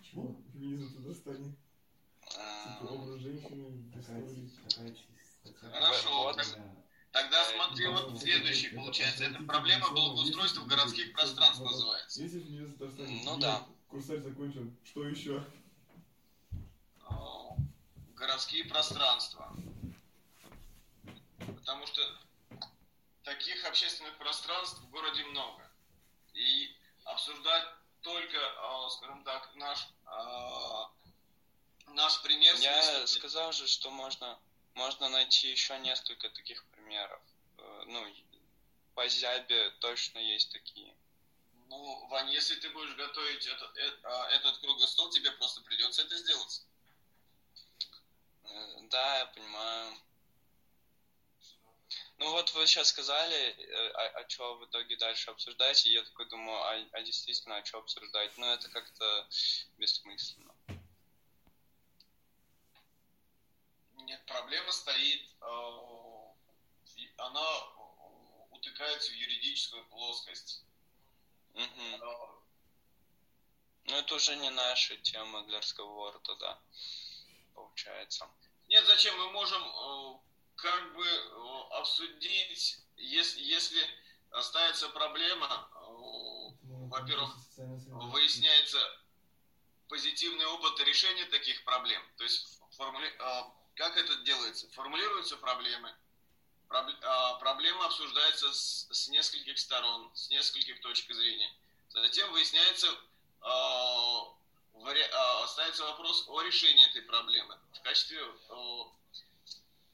[5.72, 6.34] Хорошо.
[7.12, 9.24] Тогда смотри, вот следующий получается.
[9.24, 12.22] Это проблема благоустройства городских пространств называется.
[13.24, 13.66] Ну да.
[13.88, 14.76] Курсарь закончен.
[14.84, 15.44] Что еще?
[18.14, 19.56] Городские пространства.
[21.38, 22.02] Потому что
[23.24, 25.70] таких общественных пространств в городе много.
[26.34, 27.64] И обсуждать
[28.02, 30.90] только, а, скажем так, наш, а,
[31.88, 32.54] наш пример...
[32.56, 34.38] Я сказал же, что можно,
[34.74, 37.20] можно найти еще несколько таких примеров.
[37.58, 38.06] Э, ну,
[38.94, 40.94] по Зябе точно есть такие.
[41.68, 46.16] Ну, Вань, если ты будешь готовить этот, а, этот круглый стол, тебе просто придется это
[46.16, 46.62] сделать.
[48.44, 49.94] Э, да, я понимаю.
[52.20, 56.02] Ну вот вы сейчас сказали, э, а, а что в итоге дальше обсуждать, и я
[56.02, 58.36] такой думаю, а, а действительно, а что обсуждать?
[58.36, 59.26] Ну это как-то
[59.78, 60.54] бессмысленно.
[64.02, 67.46] Нет, проблема стоит, э, она
[68.50, 70.62] утыкается в юридическую плоскость.
[71.54, 72.42] Угу.
[73.84, 76.60] Ну, это уже не наша тема для разговора тогда,
[77.54, 78.28] получается.
[78.68, 79.16] Нет, зачем?
[79.16, 80.29] Мы можем э,
[80.62, 83.80] как бы э, обсудить, если, если
[84.42, 85.76] ставится проблема, э,
[86.62, 87.36] во-первых,
[88.12, 88.78] выясняется
[89.88, 92.02] позитивный опыт решения таких проблем.
[92.16, 93.12] То есть формули...
[93.74, 94.68] как это делается?
[94.70, 95.92] Формулируются проблемы,
[96.68, 101.50] проблема обсуждается с, с нескольких сторон, с нескольких точек зрения.
[101.88, 102.86] Затем выясняется
[103.42, 103.90] а,
[105.50, 107.58] ставится вопрос о решении этой проблемы.
[107.74, 108.18] В качестве,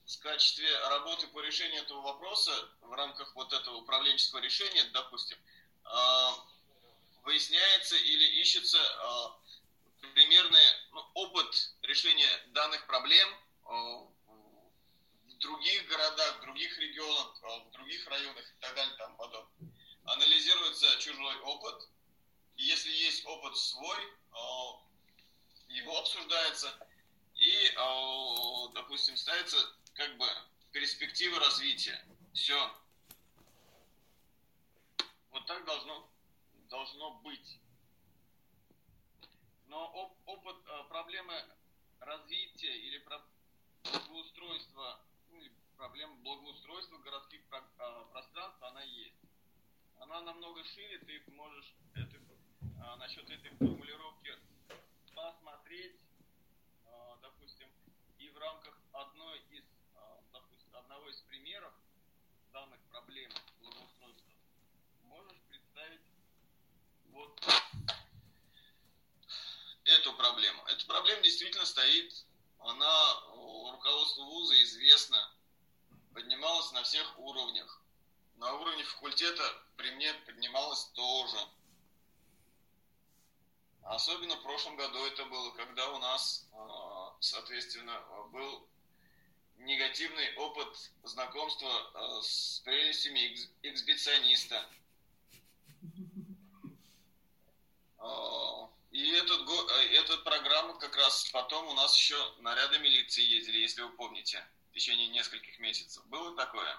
[0.07, 5.37] в качестве работы по решению этого вопроса в рамках вот этого управленческого решения, допустим,
[5.85, 6.35] а,
[7.25, 8.79] выясняется или ищется
[10.15, 13.29] примерный ну, опыт решения данных проблем
[13.65, 17.35] в других городах, в других регионах,
[17.67, 19.73] в других районах и так далее и тому подобное.
[20.05, 21.89] Анализируется чужой опыт,
[22.57, 23.99] если есть опыт свой,
[24.31, 24.81] а,
[25.69, 26.73] его обсуждается,
[27.35, 29.59] и, а, допустим, ставится
[29.97, 30.27] как бы
[30.73, 31.99] перспектива развития.
[32.35, 32.71] Все.
[35.31, 36.09] Вот так должно,
[36.69, 37.59] должно быть.
[39.69, 41.35] Но оп опыт а, проблемы
[42.01, 43.03] развития или
[43.83, 47.43] благоустройства, ну, или проблема благоустройства городских
[48.13, 49.17] пространств, она есть.
[49.99, 52.21] Она намного шире, ты можешь это
[52.83, 54.39] а, насчет этой формулировки
[55.15, 55.97] посмотреть,
[57.23, 57.69] допустим,
[58.19, 59.65] и в рамках одной из,
[60.87, 61.73] одного из примеров
[62.53, 63.29] данных проблем
[63.61, 64.33] благоустройства
[65.03, 66.01] можешь представить
[67.11, 67.41] вот
[69.83, 70.63] эту проблему.
[70.67, 72.25] Эта проблема действительно стоит,
[72.61, 75.35] она у руководства вуза известна,
[76.15, 77.83] поднималась на всех уровнях.
[78.37, 79.43] На уровне факультета
[79.77, 81.37] при мне поднималась тоже.
[83.83, 88.69] Особенно в прошлом году это было, когда у нас, а, соответственно, был
[89.59, 94.65] негативный опыт знакомства а, с прелестями эксбициониста.
[97.99, 99.41] А, и этот,
[99.93, 104.75] эта программа как раз потом у нас еще наряды милиции ездили, если вы помните, в
[104.75, 106.05] течение нескольких месяцев.
[106.07, 106.79] Было такое?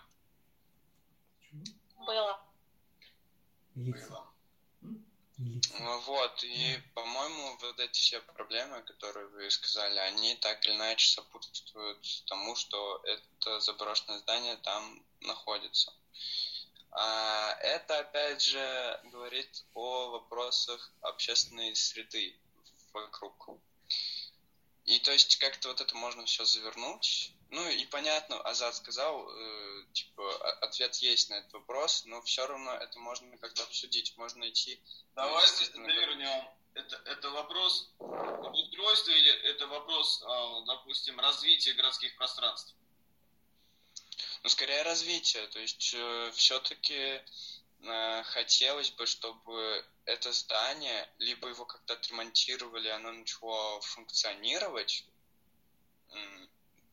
[1.95, 2.41] Было.
[3.75, 4.33] Было.
[5.37, 11.07] Ну вот, и, по-моему, вот эти все проблемы, которые вы сказали, они так или иначе
[11.09, 15.93] сопутствуют тому, что это заброшенное здание там находится.
[16.91, 22.35] А это, опять же, говорит о вопросах общественной среды
[22.91, 23.59] вокруг.
[24.87, 29.83] И то есть как-то вот это можно все завернуть ну и понятно, Азат сказал, э,
[29.93, 34.81] типа, ответ есть на этот вопрос, но все равно это можно как-то обсудить, можно найти...
[35.15, 36.49] Давайте довернем.
[36.73, 42.75] Это, это вопрос устройства или это вопрос, э, допустим, развития городских пространств?
[44.43, 45.47] Ну, скорее развитие.
[45.47, 47.21] То есть э, все-таки
[48.25, 55.05] хотелось бы, чтобы это здание, либо его как-то отремонтировали, оно начало функционировать,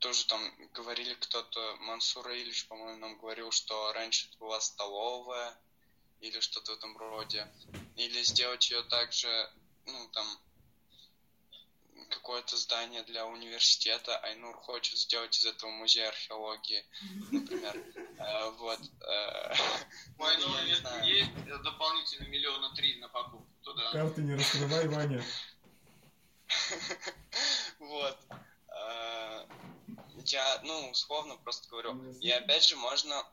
[0.04, 5.58] тоже там говорили кто-то, Мансур Ильич, по-моему, нам говорил, что раньше это была столовая
[6.20, 7.48] или что-то в этом роде.
[7.96, 9.50] Или сделать ее также,
[9.86, 10.26] ну, там,
[12.14, 14.16] какое-то здание для университета.
[14.18, 16.84] Айнур хочет сделать из этого музей археологии,
[17.30, 17.76] например.
[18.18, 18.80] Э, вот.
[19.00, 19.54] Э,
[20.18, 20.82] У Айнура есть
[21.62, 23.92] дополнительные миллиона три на покупку туда.
[23.92, 25.24] Карты не раскрывай, Ваня.
[27.78, 28.18] Вот
[30.32, 32.12] я, ну, условно просто говорю.
[32.20, 33.24] И опять же, можно...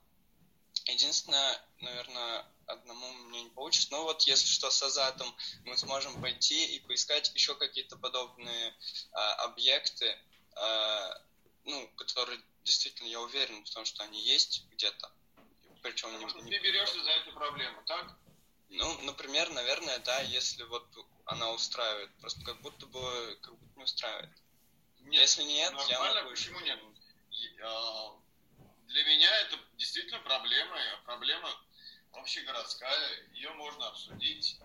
[0.86, 3.90] Единственное, наверное, одному мне не получится.
[3.92, 5.34] Но вот если что с Азатом,
[5.66, 8.76] мы сможем пойти и поискать еще какие-то подобные
[9.14, 10.18] а, объекты,
[10.56, 11.22] а,
[11.66, 15.12] ну, которые действительно, я уверен в том, что они есть где-то.
[15.82, 16.52] Причем не, не...
[16.52, 18.16] Ты берешься за эту проблему, так?
[18.70, 20.86] Ну, например, наверное, да, если вот
[21.26, 22.10] она устраивает.
[22.20, 24.32] Просто как будто бы как будто не устраивает.
[25.00, 26.30] Нет, Если нет, я могу...
[26.30, 26.80] почему нет?
[27.64, 28.16] А,
[28.86, 31.50] для меня это действительно проблема, проблема
[32.14, 34.60] общегородская, ее можно обсудить.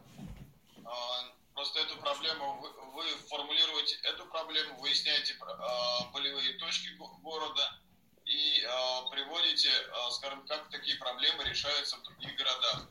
[0.85, 6.89] А, просто эту проблему, вы, вы формулируете эту проблему, выясняете а, болевые точки
[7.23, 7.81] города
[8.25, 8.67] и
[9.13, 9.71] приводите,
[10.11, 12.89] скажем, как такие проблемы решаются в других городах.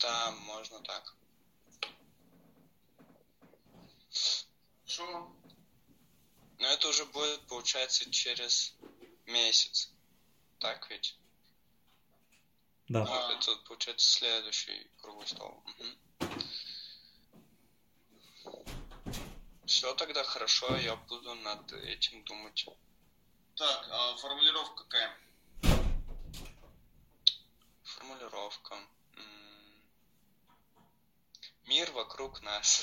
[0.00, 1.14] Да, можно так.
[4.98, 5.30] Хорошо.
[6.58, 8.74] Но это уже будет, получается, через
[9.26, 9.90] месяц.
[10.58, 11.16] Так ведь?
[12.88, 13.04] Да.
[13.04, 15.62] Ну, это получается следующий круглый стол.
[15.66, 15.84] Угу.
[19.66, 22.66] Все тогда хорошо, я буду над этим думать.
[23.56, 25.18] Так, а формулировка какая?
[27.82, 28.76] Формулировка.
[31.66, 32.82] Мир вокруг нас.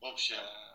[0.00, 0.73] Общая.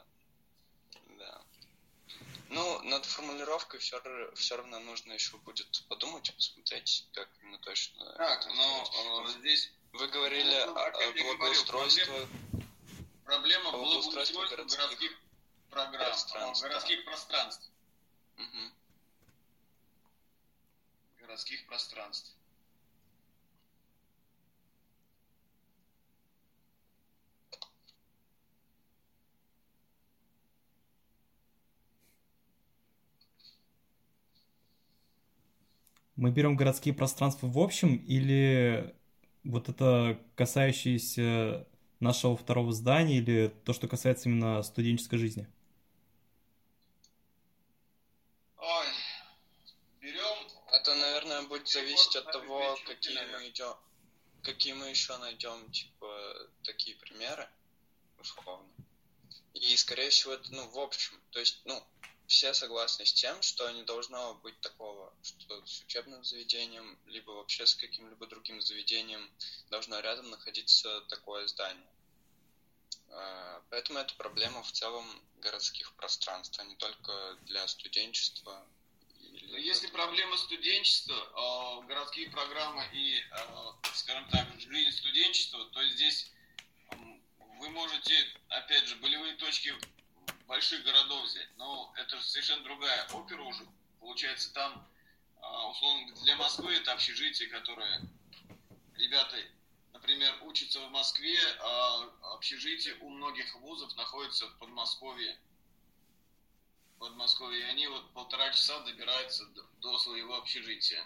[2.50, 2.56] Да.
[2.56, 4.02] Ну, над формулировкой все,
[4.36, 8.14] все равно нужно еще будет подумать, посмотреть, как мы точно...
[8.18, 9.72] Так, но э, здесь...
[9.93, 12.28] Вы говорили ну, так, о благоустройстве...
[13.26, 15.20] Проблема, благоустройства городских, городских
[15.70, 17.70] программ, пространств, городских пространств.
[18.38, 18.72] Угу.
[21.20, 22.36] Городских пространств.
[36.20, 38.93] Мы берем городские пространства в общем или
[39.45, 41.65] вот это касающееся
[42.01, 45.47] нашего второго здания или то, что касается именно студенческой жизни?
[48.57, 48.88] Ой,
[50.01, 50.38] берем...
[50.74, 53.76] Это, наверное, будет зависеть от того, какие мы идем,
[54.43, 56.09] какие мы еще найдем, типа,
[56.63, 57.47] такие примеры,
[58.20, 58.67] условно.
[59.53, 61.82] И, скорее всего, это, ну, в общем, то есть, ну,
[62.30, 67.65] все согласны с тем, что не должно быть такого, что с учебным заведением, либо вообще
[67.65, 69.30] с каким-либо другим заведением
[69.71, 71.89] должно рядом находиться такое здание.
[73.09, 75.05] А, поэтому это проблема в целом
[75.38, 78.63] городских пространств, а не только для студенчества.
[79.49, 86.32] Но если проблема студенчества, а, городские программы и, а, скажем так, жизнь студенчества, то здесь
[87.59, 88.13] вы можете,
[88.49, 89.73] опять же, болевые точки
[90.50, 93.66] больших городов взять, но это же совершенно другая опера уже.
[94.00, 94.84] Получается, там,
[95.41, 98.02] а, условно, для Москвы это общежитие, которое
[98.95, 99.38] ребята,
[99.93, 105.39] например, учатся в Москве, а общежитие у многих вузов находится в Подмосковье.
[106.95, 107.60] В Подмосковье.
[107.60, 109.45] И они вот полтора часа добираются
[109.80, 111.06] до своего общежития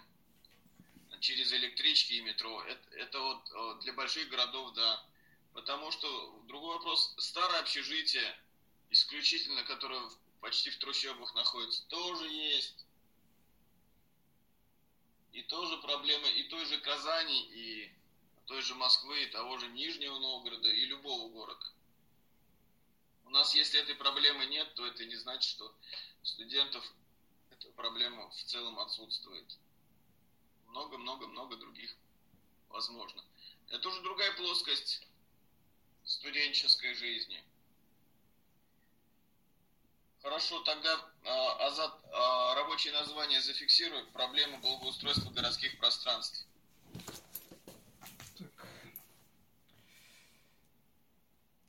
[1.20, 2.64] через электрички и метро.
[2.64, 5.04] Это, это вот для больших городов, да.
[5.54, 8.36] Потому что, другой вопрос, старое общежитие,
[8.94, 10.08] исключительно, которые
[10.40, 12.86] почти в трущобах находятся, тоже есть.
[15.32, 17.92] И тоже проблемы и той же Казани, и
[18.46, 21.66] той же Москвы, и того же Нижнего Новгорода, и любого города.
[23.26, 25.76] У нас, если этой проблемы нет, то это не значит, что
[26.22, 26.86] студентов
[27.50, 29.58] эта проблема в целом отсутствует.
[30.68, 31.96] Много-много-много других
[32.70, 33.24] возможно.
[33.70, 35.08] Это уже другая плоскость
[36.04, 37.44] студенческой жизни–
[40.24, 46.46] Хорошо, тогда а, Азат, а, рабочее название зафиксирует проблему благоустройства городских пространств.
[48.38, 48.68] Так.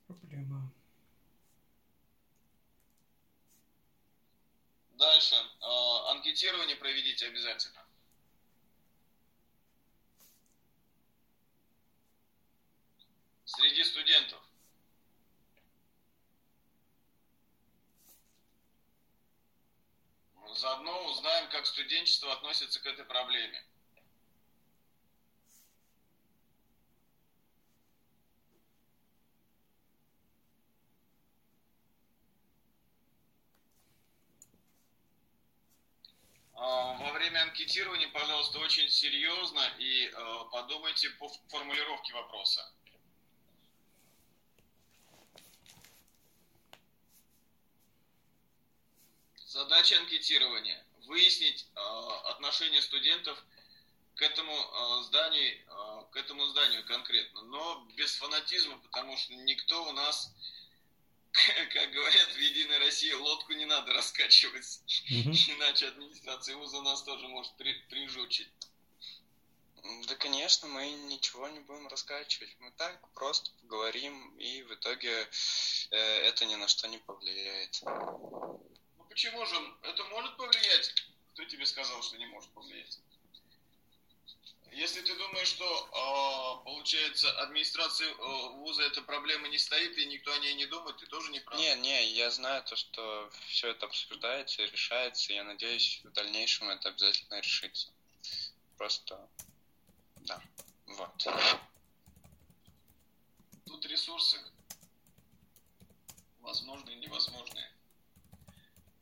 [0.07, 0.72] Проблема.
[4.92, 5.34] Дальше.
[5.61, 7.84] А, анкетирование проведите обязательно.
[13.46, 14.40] Среди студентов.
[20.75, 23.64] Заодно узнаем, как студенчество относится к этой проблеме.
[36.55, 42.68] А, во время анкетирования, пожалуйста, очень серьезно и а, подумайте по формулировке вопроса.
[49.55, 51.80] Задача анкетирования– выяснить э,
[52.30, 53.40] отношение студентов
[54.16, 59.88] к этому э, зданию, э, к этому зданию конкретно, но без фанатизма, потому что никто
[59.88, 60.32] у нас,
[61.72, 64.80] как говорят в Единой России, лодку не надо раскачивать,
[65.12, 65.55] mm-hmm.
[65.57, 68.50] иначе администрация вуза нас тоже может при, прижучить.
[70.09, 72.57] Да, конечно, мы ничего не будем раскачивать.
[72.59, 75.28] Мы так просто поговорим, и в итоге
[75.92, 77.84] э, это ни на что не повлияет.
[79.15, 79.55] Почему же?
[79.83, 80.93] Это может повлиять?
[81.35, 82.99] Кто тебе сказал, что не может повлиять?
[84.73, 90.33] Если ты думаешь, что, э, получается, администрации э, вуза эта проблема не стоит, и никто
[90.33, 91.61] о ней не думает, ты тоже не прав.
[91.61, 96.11] Не, не, я знаю то, что все это обсуждается и решается, и я надеюсь, в
[96.11, 97.93] дальнейшем это обязательно решится.
[98.77, 99.31] Просто,
[100.23, 100.43] да,
[100.87, 101.29] вот.
[103.65, 104.41] Тут ресурсы
[106.41, 107.74] возможные и невозможные.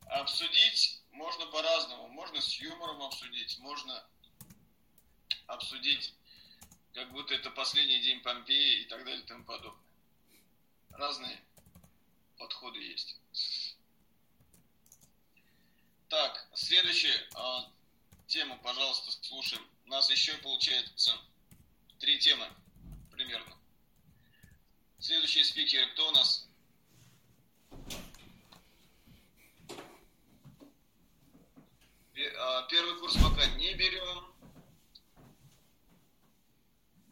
[0.07, 2.07] Обсудить можно по-разному.
[2.09, 4.03] Можно с юмором обсудить, можно
[5.47, 6.13] обсудить,
[6.93, 9.83] как будто это последний день Помпеи и так далее и тому подобное.
[10.91, 11.39] Разные
[12.37, 13.17] подходы есть.
[16.09, 17.71] Так, следующая а,
[18.27, 19.65] тема, пожалуйста, слушаем.
[19.85, 21.17] У нас еще получается
[21.99, 22.47] три темы
[23.11, 23.57] примерно.
[24.99, 26.47] Следующий спикер, кто у нас?
[27.71, 27.77] А,
[32.13, 34.33] первый курс пока не берем.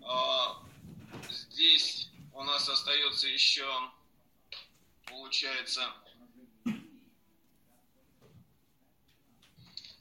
[0.04, 0.64] А,
[1.30, 3.66] здесь у нас остается еще,
[5.06, 5.94] получается...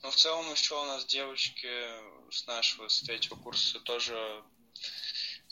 [0.02, 1.68] Ну, в целом еще у нас девочки
[2.30, 4.42] с нашего, с третьего курса тоже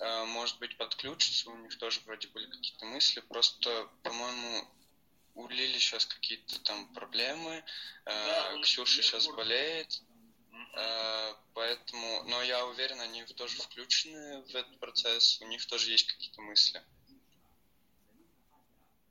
[0.01, 4.67] э, может быть, подключатся, у них тоже вроде были какие-то мысли, просто, по-моему,
[5.39, 7.62] у Лили сейчас какие-то там проблемы, э,
[8.05, 10.03] да, Ксюша сейчас болеет,
[10.74, 16.09] э, поэтому, но я уверен, они тоже включены в этот процесс, у них тоже есть
[16.09, 16.82] какие-то мысли.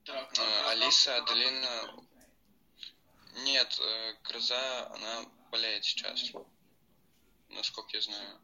[0.03, 2.03] Так, э, Алиса, Аделина...
[3.43, 6.31] Нет, э, Гроза, она болеет сейчас,
[7.49, 8.41] насколько я знаю.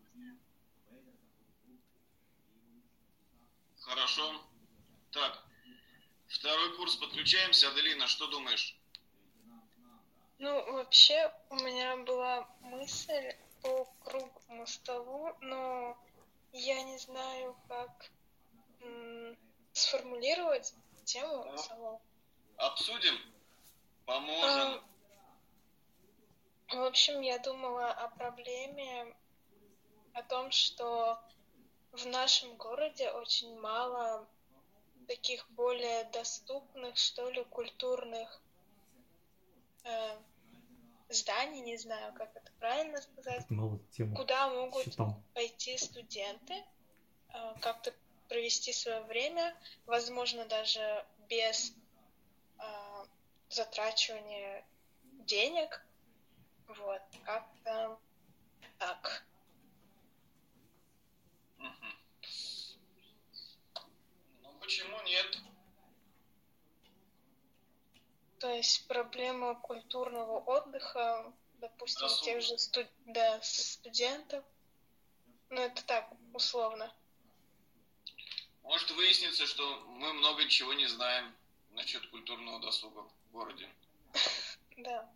[3.82, 4.42] Хорошо.
[5.12, 5.44] Так,
[6.34, 7.70] второй курс подключаемся.
[7.70, 8.78] Аделина, что думаешь?
[10.40, 15.98] Ну, вообще, у меня была мысль по круглому столу, но
[16.52, 18.12] я не знаю, как
[18.82, 19.38] м-
[19.72, 20.74] сформулировать
[21.06, 22.02] тему ну, столов.
[22.58, 23.18] Обсудим?
[24.06, 24.84] Поможем?
[26.68, 29.16] А, в общем, я думала о проблеме,
[30.14, 31.20] о том, что
[31.92, 34.28] в нашем городе очень мало
[35.08, 38.42] таких более доступных, что ли, культурных
[39.84, 40.16] э,
[41.10, 43.46] зданий, не знаю, как это правильно сказать,
[44.16, 45.24] куда могут Считал.
[45.34, 46.54] пойти студенты,
[47.30, 47.94] э, как-то
[48.30, 51.74] провести свое время, возможно, даже без
[52.60, 53.06] э,
[53.50, 54.66] затрачивания
[55.26, 55.86] денег.
[56.68, 58.00] Вот, как-то
[58.80, 59.26] так.
[64.64, 65.40] Почему нет?
[68.40, 72.24] То есть проблема культурного отдыха, допустим, Досуг.
[72.24, 72.88] тех же студ...
[73.06, 74.46] да, студентов.
[75.50, 76.94] Ну, это так, условно.
[78.64, 81.36] Может выясниться, что мы много чего не знаем
[81.72, 83.70] насчет культурного досуга в городе.
[84.78, 85.08] Да.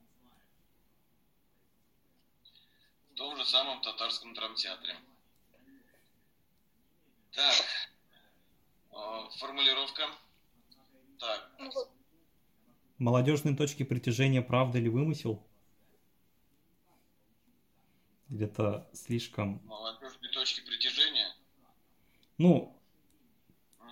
[3.09, 4.95] В том же самом татарском драмтеатре.
[7.31, 7.55] Так,
[9.39, 10.03] формулировка.
[11.19, 11.51] Так.
[12.97, 15.45] Молодежные точки притяжения правда или вымысел?
[18.29, 19.61] Это слишком...
[19.65, 21.35] Молодежные точки притяжения?
[22.37, 22.75] Ну...
[23.79, 23.87] Угу.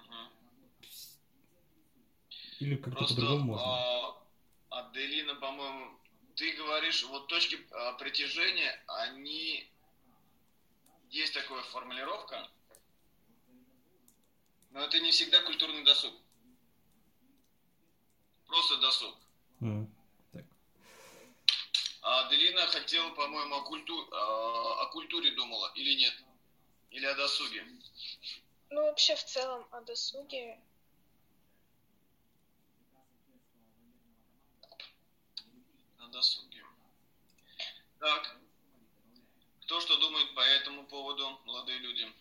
[2.60, 3.68] Или как-то по-другому можно.
[3.68, 4.24] А,
[4.70, 5.98] Аделина, по-моему,
[6.36, 9.72] ты говоришь, вот точки а, притяжения, они...
[11.12, 12.50] Есть такая формулировка,
[14.76, 16.14] но это не всегда культурный досуг.
[18.46, 19.16] Просто досуг.
[19.62, 19.88] Mm.
[20.34, 20.46] Так.
[22.02, 24.08] А Аделина хотела, по-моему, о, культу...
[24.12, 26.14] А, о культуре думала, или нет?
[26.92, 27.66] Или о досуге?
[28.70, 30.60] Ну, вообще, в целом, о досуге.
[36.00, 36.66] О досуге.
[38.00, 38.36] Так.
[39.62, 42.14] Кто что думает по этому поводу, молодые люди?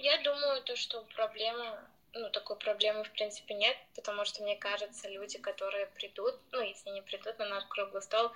[0.00, 5.08] Я думаю, то, что проблема, ну, такой проблемы в принципе нет, потому что, мне кажется,
[5.08, 8.30] люди, которые придут, ну, если не придут на наш круглый стол,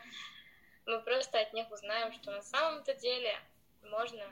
[0.86, 3.38] мы просто от них узнаем, что на самом-то деле
[3.82, 4.24] можно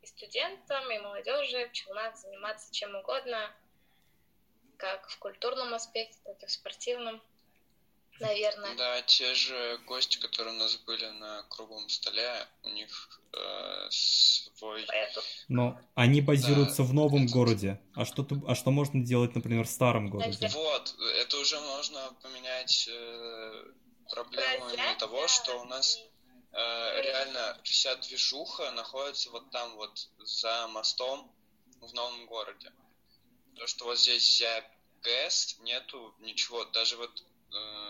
[0.00, 3.52] и студентам, и молодежи в Челнах заниматься чем угодно,
[4.76, 7.20] как в культурном аспекте, так и в спортивном,
[8.20, 8.74] наверное.
[8.76, 14.86] Да, те же гости, которые у нас были на круглом столе, у них э, свой...
[15.48, 17.32] Но они базируются да, в новом это...
[17.32, 17.80] городе.
[17.94, 20.48] А что, ты, а что можно делать, например, в старом городе?
[20.48, 23.64] Вот, это уже можно поменять э,
[24.10, 25.98] проблему именно того, что у нас
[26.52, 31.30] э, реально вся движуха находится вот там вот за мостом
[31.80, 32.72] в новом городе.
[33.56, 34.64] То, что вот здесь за
[35.02, 37.89] ГЭС нету ничего, даже вот э,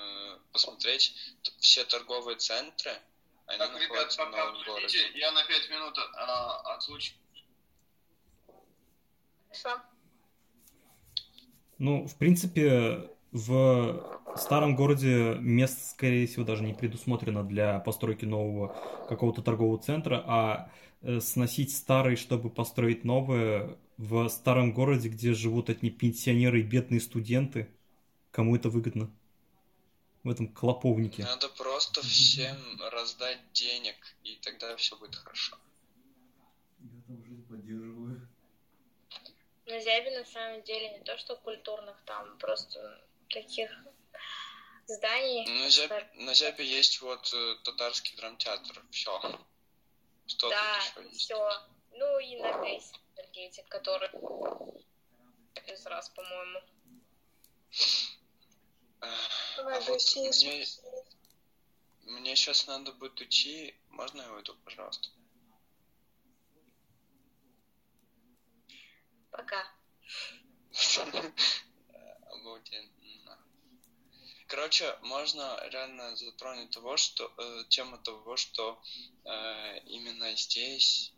[0.53, 1.14] посмотреть
[1.59, 2.92] все торговые центры,
[3.46, 7.14] они так, ребят, пока обсудите, я на 5 минут а, отлучу.
[9.48, 9.82] Хорошо.
[11.78, 18.76] Ну, в принципе, в старом городе место, скорее всего, даже не предусмотрено для постройки нового
[19.09, 20.70] какого-то торгового центра, а
[21.03, 27.01] э, сносить старый, чтобы построить новое в старом городе, где живут одни пенсионеры и бедные
[27.01, 27.68] студенты,
[28.30, 29.11] кому это выгодно?
[30.22, 31.22] В этом клоповнике.
[31.22, 32.58] Надо просто всем
[32.90, 35.56] раздать денег, и тогда все будет хорошо.
[36.78, 38.28] Я там жизнь поддерживаю.
[39.66, 43.70] На Зябе на самом деле не то, что культурных, там просто таких
[44.86, 45.46] зданий.
[45.62, 49.20] На Зябе, на Зябе есть вот э, татарский драмтеатр, все.
[50.26, 50.80] Что да,
[51.12, 51.50] все.
[51.92, 54.10] Ну и на Грейс энергетик, который
[55.66, 56.60] из раз, по-моему.
[59.01, 60.66] А вот мне,
[62.03, 63.74] мне сейчас надо будет уйти.
[63.88, 65.09] Можно я уйду, пожалуйста?
[69.30, 69.72] Пока.
[72.30, 73.38] Обалденно.
[74.46, 78.82] Короче, можно реально затронуть того, что э, тему того, что
[79.24, 81.12] э, именно здесь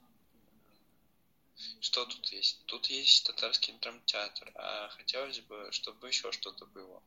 [1.80, 2.64] что тут есть?
[2.66, 7.02] Тут есть татарский драмтеатр, а хотелось бы, чтобы еще что-то было.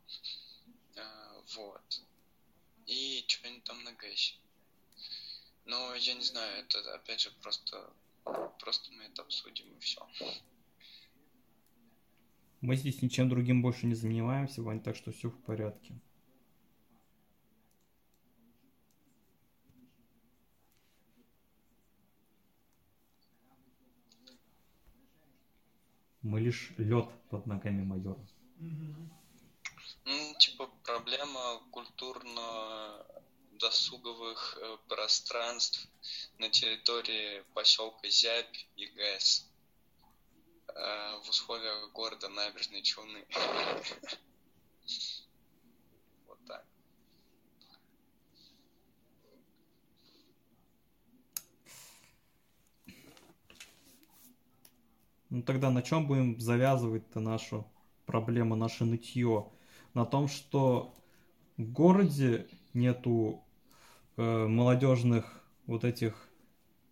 [0.96, 2.02] Э, вот.
[2.88, 4.36] И что-нибудь там на ГЭСе.
[5.66, 7.94] Но я не знаю, это опять же просто
[8.60, 10.02] просто мы это обсудим и все.
[12.62, 16.00] Мы здесь ничем другим больше не занимаемся, Вань, так что все в порядке.
[26.24, 28.28] Мы лишь лед под ногами майора.
[28.58, 29.12] Мгм.
[30.06, 35.88] Ну, типа, проблема культурно-досуговых э, пространств
[36.38, 39.50] на территории поселка Зябь и ГЭС
[40.68, 43.26] э, в условиях города Набережные Челны.
[46.28, 46.64] Вот так.
[55.32, 57.68] Ну тогда на чем будем завязывать-то нашу
[58.06, 59.52] проблему, наше нытье?
[59.96, 60.94] На том, что
[61.58, 63.44] в городе нету
[64.18, 65.26] э, молодежных
[65.66, 66.14] вот этих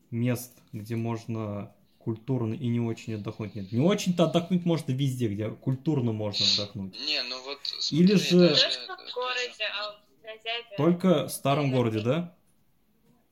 [0.10, 3.56] мест, где можно культурно и не очень отдохнуть.
[3.56, 6.98] Нет, не очень-то отдохнуть можно везде, где культурно можно отдохнуть.
[7.06, 7.60] Не, ну вот
[7.92, 10.04] Или смотри, же- Не даже- в городе, а
[10.44, 10.78] Зябе.
[10.78, 12.38] Только в старом городе, да?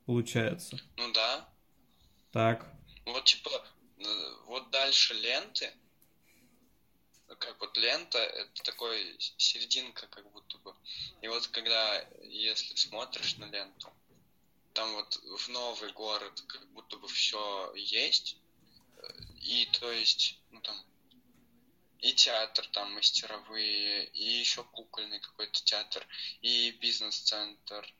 [0.06, 0.80] Получается.
[0.98, 1.50] Ну да.
[2.32, 2.72] Так.
[3.06, 3.50] Вот типа,
[4.00, 4.04] э,
[4.48, 5.70] вот дальше ленты,
[7.42, 10.76] как вот лента, это такой серединка как будто бы.
[11.22, 13.92] И вот когда, если смотришь на ленту,
[14.74, 18.38] там вот в новый город как будто бы все есть,
[19.42, 20.78] и то есть, ну там,
[22.00, 26.08] и театр там мастеровые, и еще кукольный какой-то театр,
[26.42, 27.92] и бизнес-центр,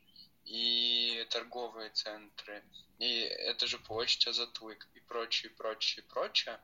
[0.44, 2.64] и торговые центры,
[2.98, 6.60] и это же почта, Затлык и прочее, прочее, прочее,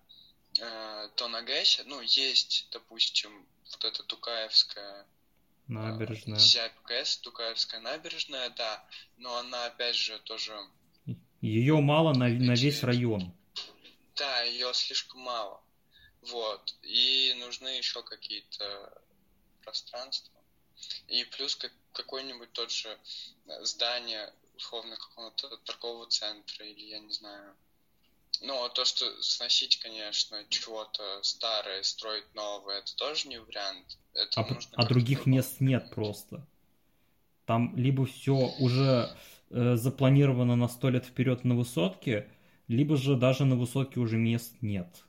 [0.60, 5.06] э, то на ГЭСе, ну, есть, допустим, вот эта Тукаевская
[5.68, 6.38] Набережная.
[6.38, 8.82] Зябь ГЭС, Тукаевская набережная, да,
[9.18, 10.58] но она, опять же, тоже,
[11.42, 13.34] Ее мало на, на весь район.
[14.16, 15.62] да, ее слишком мало,
[16.22, 19.02] вот, и нужны еще какие-то
[19.62, 20.40] пространства,
[21.06, 22.98] и плюс как, какой-нибудь тот же
[23.46, 27.54] э, здание, условно, какого-то торгового центра, или я не знаю,
[28.40, 33.98] ну, а то, что сносить, конечно, чего-то старое, строить новое, это тоже не вариант.
[34.14, 36.46] Это А, нужно а других мест нет просто.
[37.46, 39.16] Там либо все уже
[39.50, 42.28] э, запланировано на сто лет вперед на высотке,
[42.68, 45.04] либо же даже на высотке уже мест нет.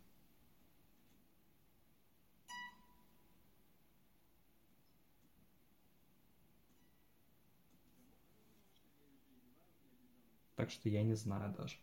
[10.56, 11.78] Так что я не знаю даже.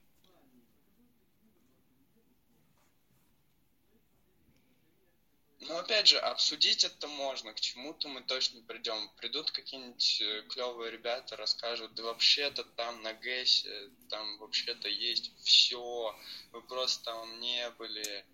[5.68, 9.10] Ну, опять же, обсудить это можно, к чему-то мы точно придем.
[9.16, 16.14] Придут какие-нибудь клевые ребята, расскажут, да вообще-то там на ГЭСе, там вообще-то есть все,
[16.52, 18.24] вы просто там не были,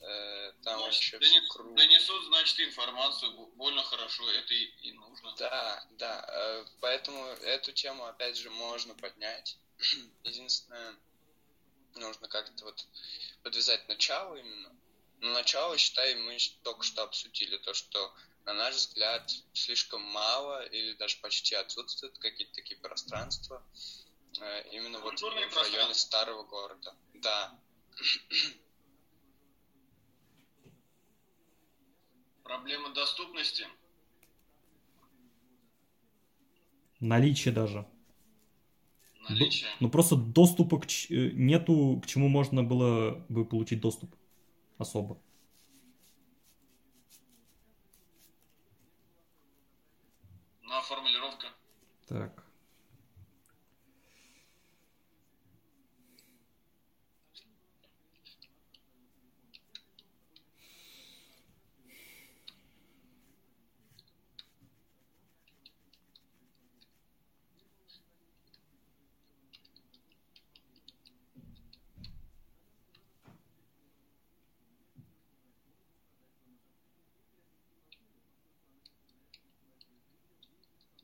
[0.00, 1.74] э, там Ну, вообще донес- все круто.
[1.76, 5.34] Донесут, значит, информацию бо- больно хорошо, это и, и нужно.
[5.36, 9.58] Да, да, э, поэтому эту тему, опять же, можно поднять.
[10.24, 10.98] Единственное,
[11.94, 12.86] нужно как-то вот
[13.42, 14.81] подвязать начало именно.
[15.22, 18.12] Но начало, считай, мы только что обсудили то, что,
[18.44, 23.62] на наш взгляд, слишком мало или даже почти отсутствуют какие-то такие пространства
[24.40, 26.96] э, именно вот в районе старого города.
[27.14, 27.56] Да.
[32.42, 33.68] Проблема доступности.
[36.98, 37.86] Наличие даже.
[39.28, 39.70] Наличие.
[39.78, 44.12] Ну просто доступа к ч- э, нету, к чему можно было бы получить доступ
[44.78, 45.18] особо.
[50.62, 51.46] Ну, а формулировка?
[52.08, 52.41] Так.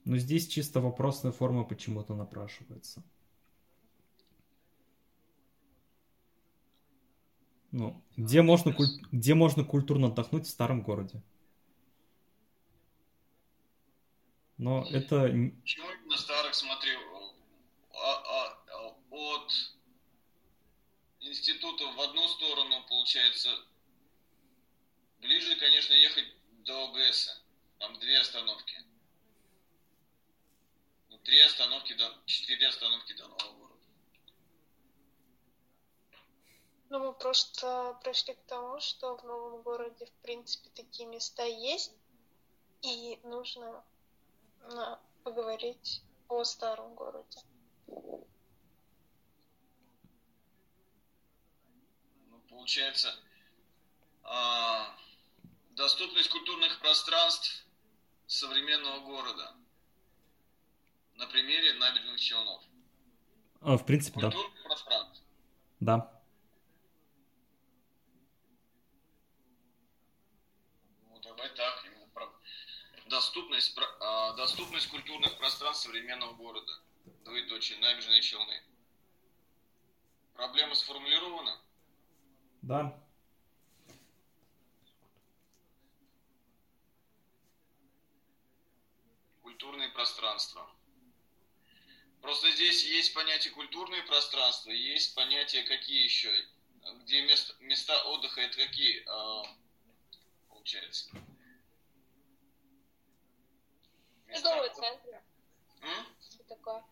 [0.09, 3.03] Но здесь чисто вопросная форма почему-то напрашивается.
[7.73, 11.23] Ну, где можно, куль- где можно культурно отдохнуть в старом городе?
[14.57, 15.25] Но это...
[15.61, 16.99] Почему именно старых смотрю?
[17.93, 19.53] А, а, от
[21.21, 23.51] института в одну сторону, получается,
[25.21, 26.35] ближе, конечно, ехать
[26.65, 27.45] до ОГС.
[27.79, 28.89] Там две остановки.
[31.29, 32.11] Ну, три остановки до...
[32.25, 33.87] Четыре остановки до Нового города.
[36.89, 41.93] Ну, мы просто пришли к тому, что в новом городе, в принципе, такие места есть,
[42.81, 43.85] и нужно
[44.61, 47.41] на- поговорить о старом городе.
[52.27, 53.15] Ну, получается,
[54.23, 54.97] а,
[55.73, 57.67] доступность культурных пространств
[58.27, 59.58] современного города
[61.19, 62.63] на примере набережных Челнов.
[63.61, 64.31] а, в принципе, да.
[64.31, 65.25] Культурных пространств.
[65.81, 66.23] Да.
[71.09, 71.85] Ну, давай так,
[73.07, 76.73] доступность, а, доступность культурных пространств современного города.
[77.25, 78.63] Двоеточие, набережные Челны.
[80.35, 81.61] Проблема сформулирована?
[82.63, 82.97] Да.
[89.43, 90.71] Культурные пространства.
[92.29, 96.31] Просто здесь есть понятие культурные пространства, есть понятие какие еще,
[97.01, 99.43] где мест- места отдыха, это какие, а,
[100.51, 101.09] получается?
[104.27, 105.23] Торговые центры.
[105.81, 106.07] М?
[106.21, 106.85] Что такое?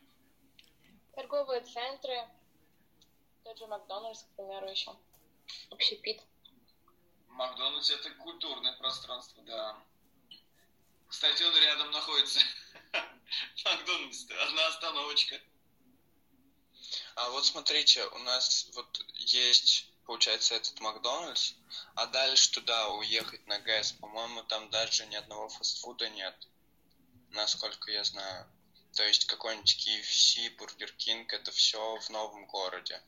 [1.14, 2.30] Торговые центры.
[3.44, 4.96] Тот же Макдональдс, к примеру, еще.
[5.68, 6.18] Общепит.
[7.28, 9.84] Макдональдс это культурное пространство, да.
[11.08, 12.40] Кстати, он рядом находится.
[13.64, 15.40] Макдональдс, одна остановочка.
[17.16, 21.54] А вот смотрите, у нас вот есть, получается, этот Макдональдс,
[21.94, 26.34] а дальше туда уехать на ГЭС, по-моему, там даже ни одного фастфуда нет,
[27.30, 28.46] насколько я знаю.
[28.94, 33.02] То есть какой-нибудь KFC, Бургер Кинг, это все в новом городе.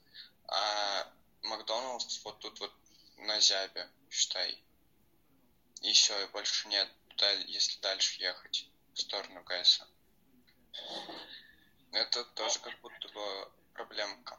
[0.46, 2.72] А Макдональдс вот тут вот
[3.16, 4.58] на Зябе, считай.
[5.82, 6.88] И все, и больше нет,
[7.46, 9.86] если дальше ехать в сторону ГЭСа.
[11.92, 14.38] Это тоже как будто бы проблемка.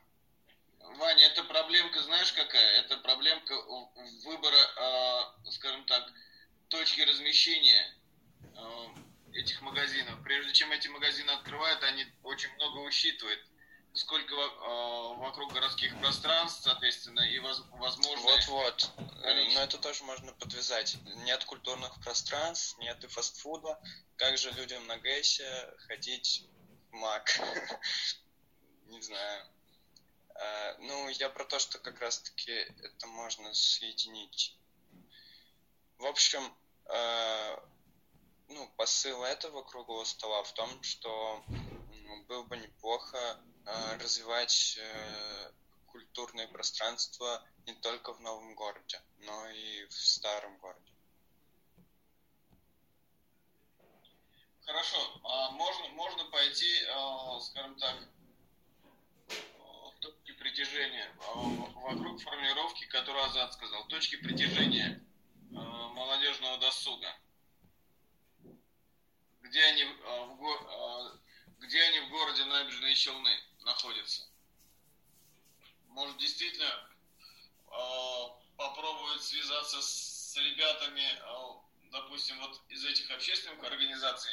[0.80, 2.82] Ваня, это проблемка, знаешь какая?
[2.82, 3.54] Это проблемка
[4.24, 6.12] выбора, а, скажем так,
[6.68, 7.96] точки размещения
[8.56, 8.94] а,
[9.34, 10.22] этих магазинов.
[10.24, 13.40] Прежде чем эти магазины открывают, они очень много учитывают.
[14.00, 18.22] Сколько а, вокруг городских пространств, соответственно, и воз- возможно...
[18.22, 18.92] Вот-вот.
[19.24, 19.54] Э.
[19.54, 20.96] Но это тоже можно подвязать.
[21.26, 23.78] Нет культурных пространств, нет и фастфуда.
[24.16, 26.46] Как же людям на ГЭСе ходить
[26.92, 27.42] в МАК?
[28.86, 29.46] Не знаю.
[30.36, 34.58] Э, Ну, я про то, что как раз-таки это можно соединить.
[35.98, 36.42] В общем,
[36.86, 37.58] э,
[38.48, 41.44] ну, посыл этого круглого стола в том, что
[42.30, 43.50] было бы неплохо э,
[44.02, 45.52] развивать э,
[45.88, 50.92] культурное пространство не только в новом городе, но и в старом городе.
[54.66, 57.96] Хорошо, а можно, можно пойти, а, скажем так,
[60.00, 61.12] точки притяжения,
[61.76, 65.04] вокруг формулировки, которую Азат сказал, точки притяжения
[65.50, 67.14] молодежного досуга.
[69.42, 71.20] Где они, в,
[71.60, 73.32] где они в городе Набережные Челны
[73.70, 74.28] находятся?
[75.88, 76.90] Может, действительно
[77.68, 81.62] а, попробовать связаться с ребятами, а,
[81.92, 84.32] допустим, вот из этих общественных организаций,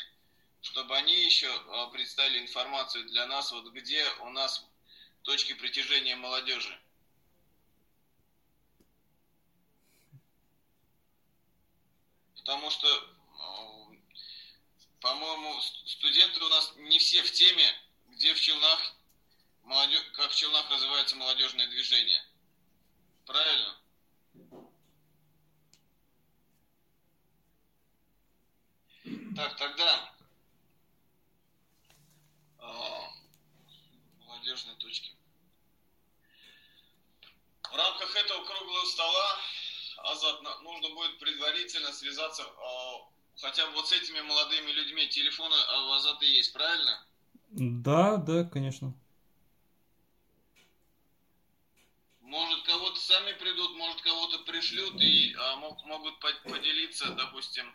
[0.62, 4.64] чтобы они еще а, представили информацию для нас, вот где у нас
[5.22, 6.80] точки притяжения молодежи.
[12.46, 13.96] потому что, э,
[15.00, 17.64] по-моему, студенты у нас не все в теме,
[18.10, 18.95] где в Челнах,
[19.66, 22.24] молодежь, как в Челнах развивается молодежное движение.
[23.26, 23.78] Правильно?
[29.36, 30.14] Так, тогда
[32.58, 33.10] а,
[34.20, 35.14] молодежные точки.
[37.70, 39.38] В рамках этого круглого стола
[39.98, 45.08] Азат, нужно будет предварительно связаться а, хотя бы вот с этими молодыми людьми.
[45.08, 47.06] Телефоны у Азата есть, правильно?
[47.48, 48.94] Да, да, конечно.
[52.26, 57.72] Может, кого-то сами придут, может, кого-то пришлют и а, мог, могут поделиться, допустим,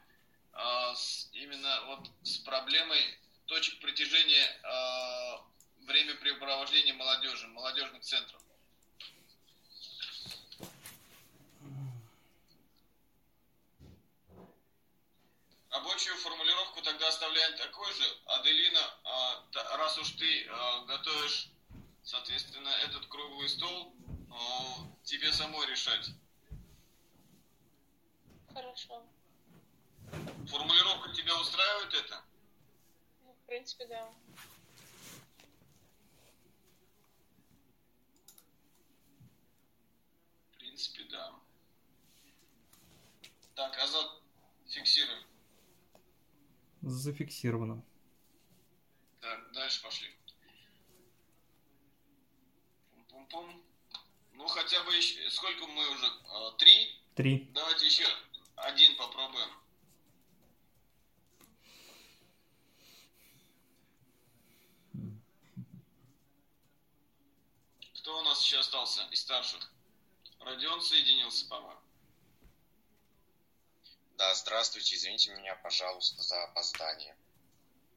[0.51, 3.01] а, с, именно вот с проблемой
[3.45, 5.45] точек притяжения а,
[5.87, 8.41] времяпрепровождения молодежи, молодежных центров.
[15.69, 18.03] Рабочую формулировку тогда оставляем такой же.
[18.25, 19.45] Аделина, а,
[19.77, 21.47] раз уж ты а, готовишь,
[22.03, 23.95] соответственно, этот круглый стол,
[24.31, 26.11] а, тебе самой решать.
[28.53, 29.03] Хорошо.
[30.47, 32.23] Формулировка тебя устраивает это?
[33.23, 34.13] Ну, в принципе, да.
[40.51, 41.33] В принципе, да.
[43.55, 44.21] Так, Азат,
[44.67, 45.23] фиксируем.
[46.81, 47.83] Зафиксировано.
[49.21, 50.09] Так, дальше пошли.
[52.91, 53.70] Пум-пум-пум.
[54.41, 55.29] Ну, хотя бы еще...
[55.29, 56.11] Сколько мы уже?
[56.29, 56.99] А, три?
[57.13, 57.47] Три.
[57.53, 58.07] Давайте еще
[58.55, 59.49] один попробуем.
[67.99, 69.71] Кто у нас еще остался из старших?
[70.39, 71.79] Родион соединился, по-моему.
[74.17, 77.15] Да, здравствуйте, извините меня, пожалуйста, за опоздание.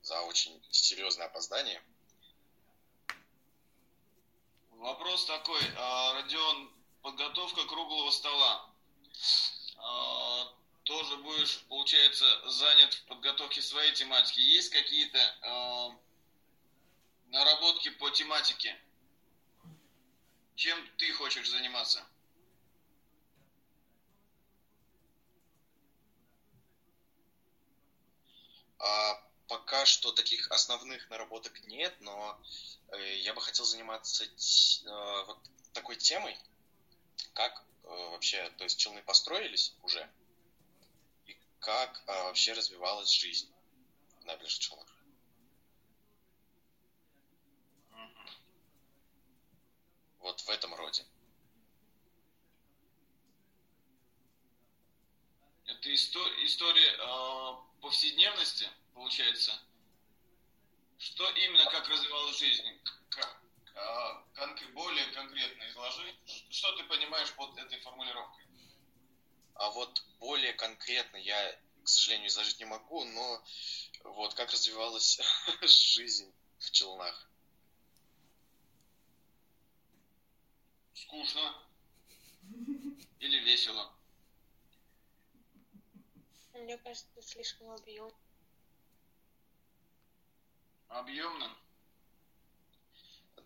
[0.03, 1.83] За очень серьезное опоздание.
[4.79, 6.71] Вопрос такой, а, Родион,
[7.03, 8.71] подготовка круглого стола.
[9.77, 10.53] А,
[10.83, 14.41] тоже будешь, получается, занят в подготовке своей тематики.
[14.41, 15.91] Есть какие-то а,
[17.27, 18.79] наработки по тематике?
[20.57, 22.07] Чем ты хочешь заниматься?
[28.79, 32.39] А, пока что таких основных наработок нет, но
[32.89, 35.39] э, я бы хотел заниматься э, вот
[35.73, 36.37] такой темой,
[37.35, 40.09] как э, вообще, то есть челны построились уже,
[41.27, 43.51] и как вообще развивалась жизнь
[44.21, 44.95] в набережных Челнах.
[50.25, 51.05] Вот в этом роде.
[55.67, 59.53] Это история, история э, повседневности, получается.
[60.99, 62.81] Что именно, как развивалась жизнь?
[63.11, 63.43] Как,
[63.75, 64.25] э,
[64.75, 66.15] более конкретно изложи.
[66.51, 68.45] Что ты понимаешь под этой формулировкой?
[69.55, 73.45] А вот более конкретно я, к сожалению, изложить не могу, но
[74.05, 75.21] вот как развивалась
[75.63, 77.29] жизнь в Челнах.
[80.95, 81.63] Скучно.
[83.21, 83.93] Или весело.
[86.53, 88.13] Мне кажется, слишком объем.
[90.89, 91.57] Объемно?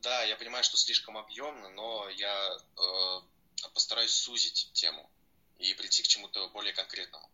[0.03, 5.11] Да, я понимаю, что слишком объемно, но я э, постараюсь сузить тему
[5.59, 7.29] и прийти к чему-то более конкретному.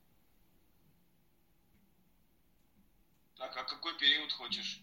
[3.37, 4.81] Так, а какой период хочешь?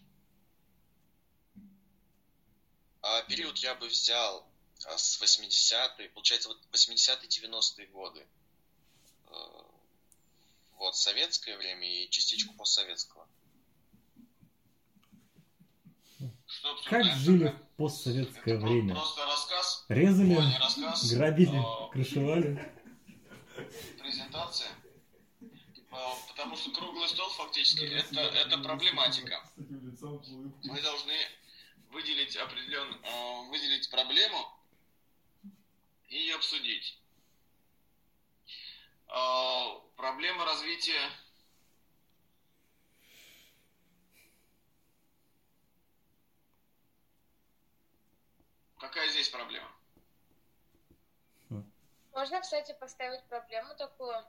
[3.00, 4.46] А, период я бы взял
[4.84, 8.26] а, с 80-е, получается, вот 80-е, 90-е годы.
[9.26, 9.62] Э,
[10.74, 13.28] вот советское время и частичку постсоветского.
[16.84, 18.94] Как жили в постсоветское Это время?
[18.94, 19.84] Просто рассказ.
[19.88, 22.72] Резали, Ой, рассказ, грабили, а, крышевали.
[23.98, 24.68] презентация.
[25.90, 29.42] А, Потому что круглый стол фактически это, это проблематика.
[29.56, 31.14] Мы должны
[31.90, 34.48] выделить определен, а, выделить проблему
[36.08, 36.98] и обсудить.
[39.08, 41.00] А, Проблема развития
[48.82, 49.72] Какая здесь проблема?
[52.12, 54.26] Можно, кстати, поставить проблему такую.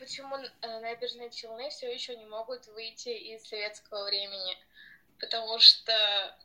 [0.00, 4.58] Почему э, набережные Челны все еще не могут выйти из советского времени?
[5.20, 6.36] Потому что...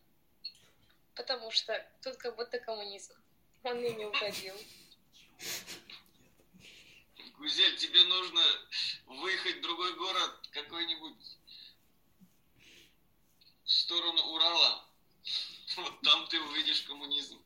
[1.15, 3.15] Потому что тут как будто коммунизм.
[3.63, 4.55] Он ими уходил.
[7.39, 8.43] Гузель, тебе нужно
[9.07, 11.37] выехать в другой город, какой-нибудь
[13.63, 14.87] в сторону Урала.
[15.75, 17.43] Вот там ты увидишь коммунизм.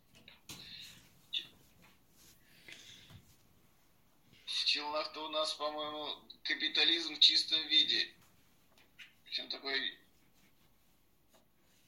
[4.45, 8.13] В Челнах-то у нас, по-моему, капитализм в чистом виде.
[9.25, 9.97] Причем такой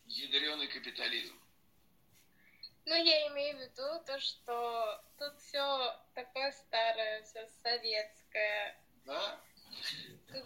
[0.08, 1.40] ядреный капитализм.
[2.86, 8.78] Ну, я имею в виду то, что тут все такое старое, все советское.
[9.06, 9.40] Да?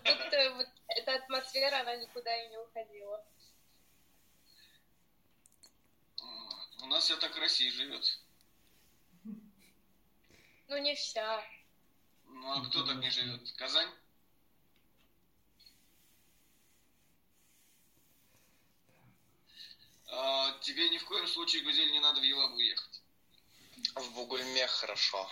[0.04, 3.26] Как будто вот эта атмосфера, она никуда и не уходила.
[6.82, 8.20] У нас вся так Россия живет.
[10.68, 11.44] Ну, не вся.
[12.26, 13.52] Ну а кто так не живет?
[13.54, 13.90] Казань?
[20.10, 23.02] А, тебе ни в коем случае, Гузель, не надо в Елабу ехать.
[23.96, 25.30] В Бугульме хорошо.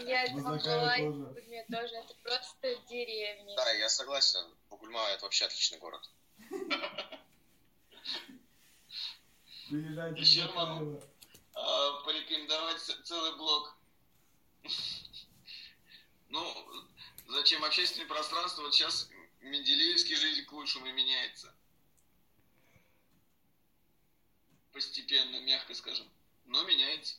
[0.00, 1.94] Я Закая была, Бугульме тоже.
[1.94, 3.56] Это просто деревня.
[3.56, 4.44] Да, я согласен.
[4.70, 6.08] Бугульма это вообще отличный город.
[9.68, 10.92] Приезжайте Еще в могу.
[10.92, 11.08] Закаево.
[11.54, 13.76] А, порекомендовать целый блок.
[16.28, 16.84] Ну,
[17.28, 18.62] зачем общественное пространство?
[18.62, 19.08] Вот сейчас
[19.40, 21.54] Менделеевский жизнь к лучшему меняется.
[24.72, 26.10] Постепенно, мягко скажем.
[26.46, 27.16] Но меняется.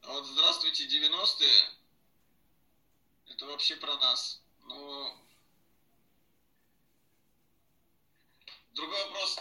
[0.00, 1.70] А вот здравствуйте, 90-е.
[3.28, 4.40] Это вообще про нас.
[4.64, 5.25] Ну,
[8.76, 9.38] Другой вопрос.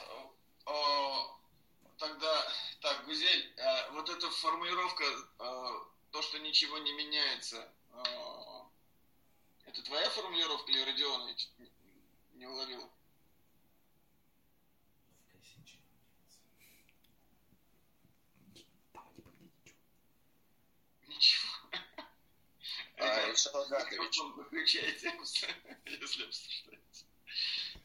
[0.65, 1.37] О,
[1.97, 2.47] Тогда,
[2.81, 5.05] так, Гузель, а, вот эта формулировка,
[5.39, 7.71] а, то, что ничего не меняется,
[9.65, 11.49] это твоя формулировка или Родионович?
[11.57, 11.71] Не-
[12.33, 12.89] Не уловил.
[21.07, 21.51] Ничего.
[22.97, 23.99] А, Ильшат Агатович.
[23.99, 25.07] Микрофон выключайте,
[25.85, 27.05] если обсуждаете.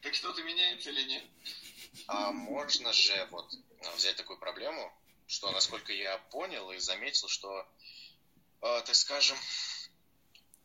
[0.01, 1.23] Так что-то меняется или нет?
[2.07, 4.91] А можно же вот э, взять такую проблему,
[5.27, 7.67] что, насколько я понял и заметил, что,
[8.61, 9.37] э, так скажем,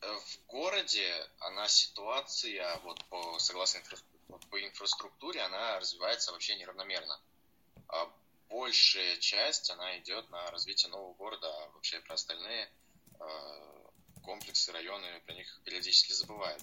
[0.01, 7.21] э, в городе она ситуация, вот по, согласно инфра- по инфраструктуре, она развивается вообще неравномерно.
[7.89, 8.11] А
[8.49, 12.71] большая часть, она идет на развитие нового города, а вообще про остальные
[13.21, 13.85] э,
[14.23, 16.63] комплексы, районы, про них периодически забывают.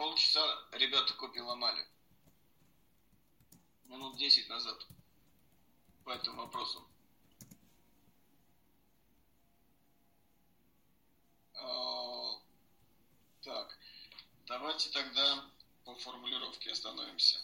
[0.00, 0.42] Полчаса
[0.72, 1.86] ребята копии ломали.
[3.84, 4.86] Минут 10 назад.
[6.04, 6.82] По этому вопросу.
[11.52, 12.40] А,
[13.42, 13.78] Так,
[14.46, 15.44] давайте тогда
[15.84, 17.38] по формулировке остановимся.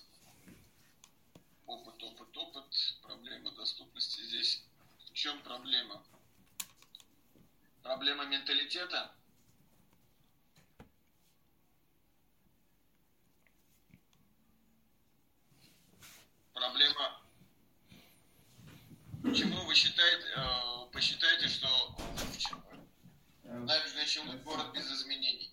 [1.67, 2.75] Опыт, опыт, опыт.
[3.03, 4.65] Проблема доступности здесь.
[5.05, 6.03] В чем проблема?
[7.83, 9.15] Проблема менталитета?
[16.57, 17.21] Проблема.
[19.23, 21.69] Почему вы считаете, э, посчитаете, что
[22.39, 22.55] Ч-
[23.45, 25.53] набережная Челны город без изменений?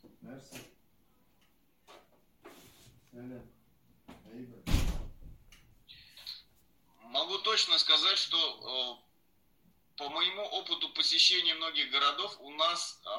[7.02, 13.10] Могу точно сказать, что э, по моему опыту посещения многих городов у нас э,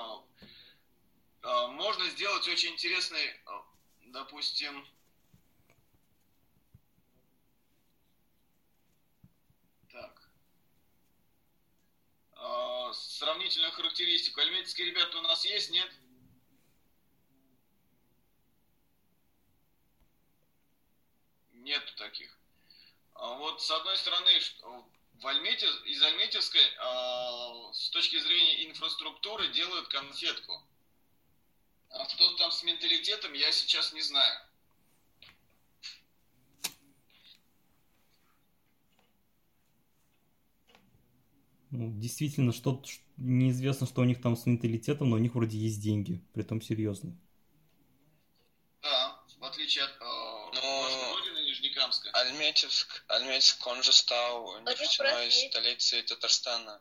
[1.42, 3.34] э, можно сделать очень интересный, э,
[4.06, 4.84] допустим,
[9.92, 10.28] так,
[12.44, 14.40] Э, сравнительную характеристику.
[14.40, 15.90] Альметьевские ребята у нас есть, нет?
[21.52, 22.36] Нету таких.
[23.14, 24.30] А Вот с одной стороны,
[25.14, 30.62] в Альмете, из Альметьевской а, с точки зрения инфраструктуры делают конфетку.
[31.88, 34.40] А что там с менталитетом, я сейчас не знаю.
[41.76, 42.80] Ну, действительно, что
[43.16, 47.18] неизвестно, что у них там с менталитетом, но у них вроде есть деньги, притом серьезные.
[48.80, 50.04] Да, в отличие от э,
[50.54, 50.84] Ну.
[52.12, 56.80] Альметьевск, Альметьевск, он же стал нефтяной столицей Татарстана.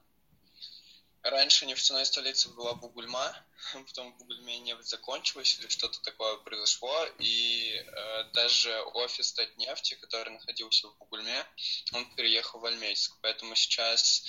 [1.23, 3.33] Раньше нефтяной столицей была Бугульма,
[3.73, 10.89] потом Бугульме нефть закончилась или что-то такое произошло, и э, даже офис Татнефти, который находился
[10.89, 11.45] в Бугульме,
[11.93, 13.15] он переехал в Альметьевск.
[13.21, 14.25] Поэтому сейчас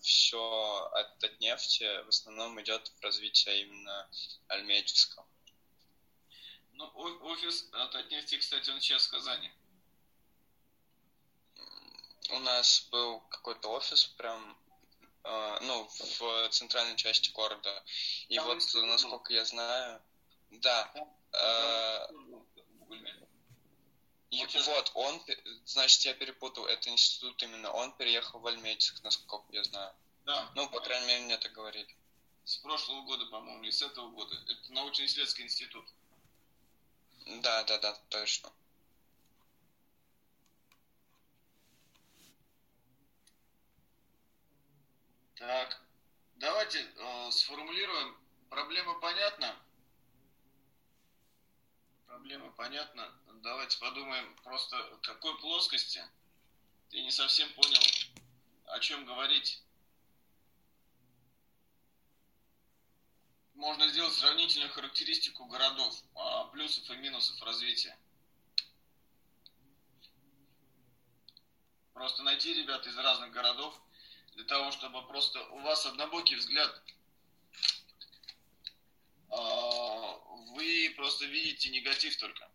[0.00, 4.08] все от Татнефти в основном идет в развитие именно
[4.48, 5.24] Альметьевска.
[6.72, 9.50] Ну, офис от Отнефти, кстати, он сейчас в Казани.
[12.32, 14.61] у нас был какой-то офис прям, э,
[15.24, 17.82] ну, в центральной части города.
[18.28, 20.02] И Там вот, насколько я знаю,
[20.50, 20.90] да,
[21.32, 22.08] э,
[24.32, 25.22] и Вот он,
[25.66, 29.92] значит, я перепутал, это институт именно, он переехал в Альметьевск, насколько я знаю.
[30.24, 30.50] Да.
[30.54, 31.94] Ну, по крайней мере, мне так говорили.
[32.44, 34.34] С прошлого года, по-моему, или с этого года.
[34.34, 35.84] Это научно-исследовательский институт.
[37.26, 38.50] Да, да, да, точно.
[45.42, 45.82] Так,
[46.36, 48.16] давайте э, сформулируем.
[48.48, 49.56] Проблема понятна?
[52.06, 53.12] Проблема понятна.
[53.42, 56.00] Давайте подумаем просто какой плоскости.
[56.90, 57.80] Я не совсем понял,
[58.66, 59.60] о чем говорить.
[63.54, 67.98] Можно сделать сравнительную характеристику городов, а, плюсов и минусов развития.
[71.94, 73.76] Просто найти ребят из разных городов,
[74.34, 76.82] для того, чтобы просто у вас однобокий взгляд.
[79.30, 80.18] А,
[80.54, 82.48] Вы просто видите негатив только.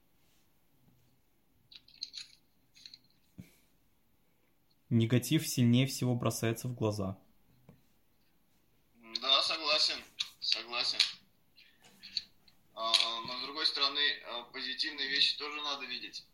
[4.90, 7.18] Негатив сильнее всего бросается в глаза.
[9.22, 10.02] Да, согласен,
[10.40, 11.00] согласен.
[12.74, 16.26] А, Но с другой стороны, а, позитивные вещи тоже надо видеть.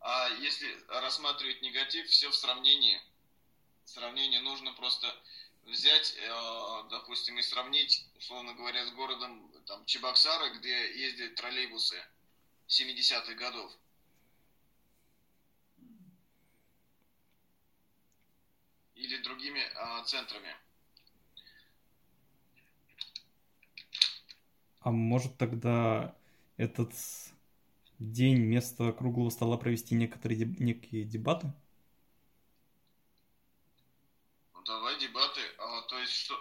[0.00, 3.00] А если рассматривать негатив, все в сравнении.
[3.84, 5.06] Сравнение нужно просто
[5.64, 11.96] взять, э, допустим, и сравнить, условно говоря, с городом там, Чебоксары, где ездят троллейбусы
[12.68, 13.72] 70-х годов.
[18.94, 20.54] Или другими а, центрами.
[24.80, 26.16] А может тогда
[26.56, 26.92] этот
[27.98, 31.52] день вместо круглого стола провести некоторые некие дебаты?
[34.51, 35.40] Ну, давай дебаты.
[35.58, 36.34] А, то есть что...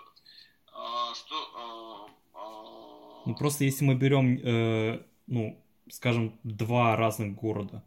[0.74, 1.36] а, что...
[1.56, 7.84] а, а, Ну просто если мы берем, э, ну, скажем, два разных города,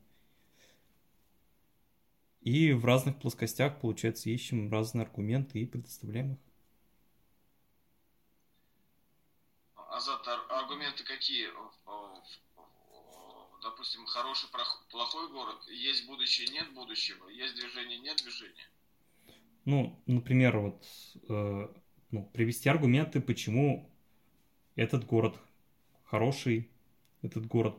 [2.42, 6.38] и в разных плоскостях, получается, ищем разные аргументы и предоставляем их.
[9.76, 11.48] Азат, ар- аргументы какие?
[11.48, 12.22] А, а,
[13.62, 14.48] Допустим, хороший,
[14.90, 15.66] плохой город.
[15.68, 17.28] Есть будущее, нет будущего.
[17.28, 18.68] Есть движение, нет движения.
[19.64, 20.86] Ну, например, вот,
[21.28, 21.68] э,
[22.10, 23.90] ну, привести аргументы, почему
[24.76, 25.38] этот город
[26.04, 26.70] хороший,
[27.22, 27.76] этот город,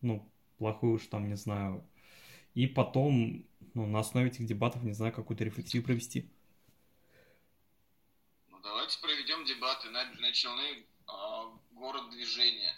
[0.00, 1.86] ну, плохой уж там, не знаю.
[2.54, 6.30] И потом, ну, на основе этих дебатов, не знаю, какую-то рефлексию провести.
[8.48, 9.88] Ну, давайте проведем дебаты.
[10.32, 12.72] Челны а, город движения.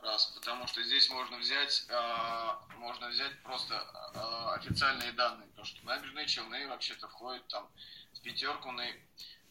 [0.00, 3.76] Раз, потому что здесь можно взять, а, можно взять просто
[4.14, 7.68] а, официальные данные, то что набережные Челны вообще-то входят там
[8.12, 9.00] в пятерку наи-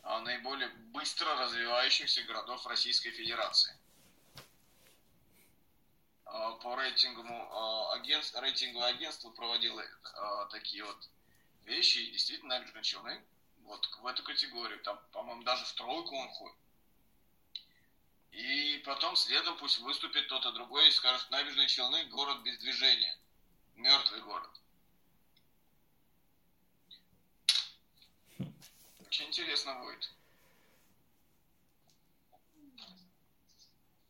[0.03, 3.77] а, наиболее быстро развивающихся городов Российской Федерации.
[6.23, 9.83] А, По рейтингу а, агентств, рейтинговое агентство проводило
[10.15, 11.09] а, такие вот
[11.65, 13.25] вещи, и действительно набережные Челны
[13.65, 16.57] вот в эту категорию, там, по-моему, даже в тройку он ходит.
[18.31, 23.17] И потом следом пусть выступит тот и другой и скажет, набережные Челны– город без движения,
[23.75, 24.49] мертвый город.
[28.99, 30.11] Очень интересно будет.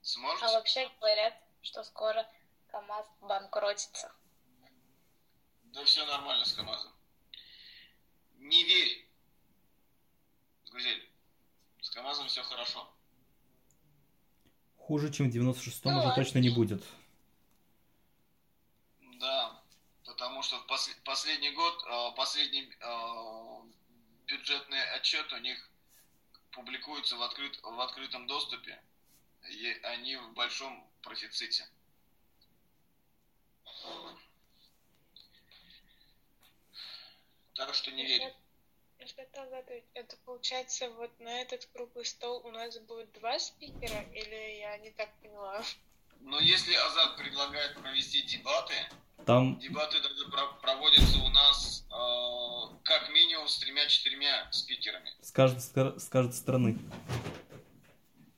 [0.01, 0.45] Сможете?
[0.45, 2.27] А вообще говорят, что скоро
[2.71, 4.11] КАМАЗ банкротится.
[5.65, 6.93] Да все нормально с КамАЗом.
[8.37, 9.07] Не верь.
[10.71, 11.11] Гузель,
[11.81, 12.91] с КамАЗом все хорошо.
[14.87, 16.81] Хуже, чем в 96-м Ну уже точно не будет.
[19.19, 19.61] Да,
[20.05, 23.61] потому что в пос- последний год, э, последний э,
[24.27, 25.69] бюджетный отчет у них
[26.51, 28.81] публикуется в, открыт, в открытом доступе,
[29.49, 31.67] и они в большом профиците.
[37.55, 38.33] Так что не верь.
[38.99, 44.01] Если это загадывать, это получается вот на этот круглый стол у нас будет два спикера,
[44.13, 45.63] или я не так поняла?
[46.21, 48.73] Но если Азат предлагает провести дебаты,
[49.25, 49.97] Там, дебаты
[50.61, 55.13] проводятся у нас э, как минимум с тремя-четырьмя спикерами.
[55.21, 55.59] с каждой,
[55.99, 56.77] с каждой стороны.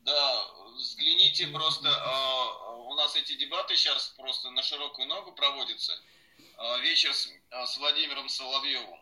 [0.02, 0.46] Да,
[0.76, 5.94] взгляните просто, э, у нас эти дебаты сейчас просто на широкую ногу проводятся.
[6.58, 9.00] Э, вечер с, э, с Владимиром Соловьевым.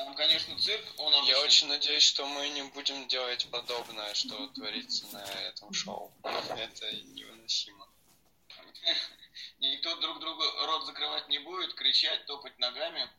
[0.00, 4.46] Там, конечно, цирк, он Я обычно- очень надеюсь, что мы не будем делать подобное, что
[4.48, 6.10] творится на этом шоу.
[6.22, 7.86] Это невыносимо.
[9.58, 13.10] Никто друг другу рот закрывать не будет, кричать, топать ногами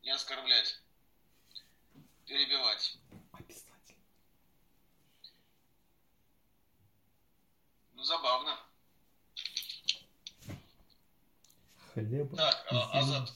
[0.00, 0.80] и оскорблять.
[2.24, 2.96] Перебивать.
[3.32, 4.00] Обязательно.
[7.92, 8.58] Ну, забавно.
[11.92, 12.34] Хлеба.
[12.34, 13.30] Так, а, Азат,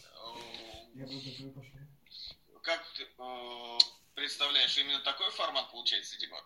[0.94, 1.77] Я э, бы готовы пошли.
[2.68, 3.78] Как ты э,
[4.14, 6.44] представляешь, именно такой формат получается дебат?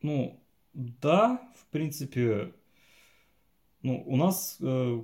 [0.00, 0.42] Ну,
[0.72, 2.54] да, в принципе,
[3.82, 5.02] ну, у нас, э,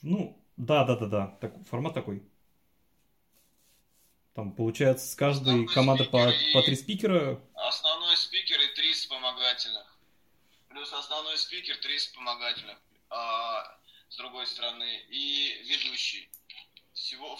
[0.00, 2.22] ну, да, да, да, да, так, формат такой.
[4.34, 7.38] Там, получается, с каждой Основной команды по, по три спикера.
[7.52, 9.98] Основной спикер и три вспомогательных.
[10.70, 12.78] Плюс основной спикер, три вспомогательных.
[13.10, 13.78] А,
[14.08, 16.30] с другой стороны, и ведущий.
[16.94, 17.38] Всего,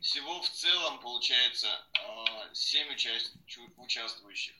[0.00, 3.36] всего в целом получается а, семь участ-
[3.76, 4.54] участвующих.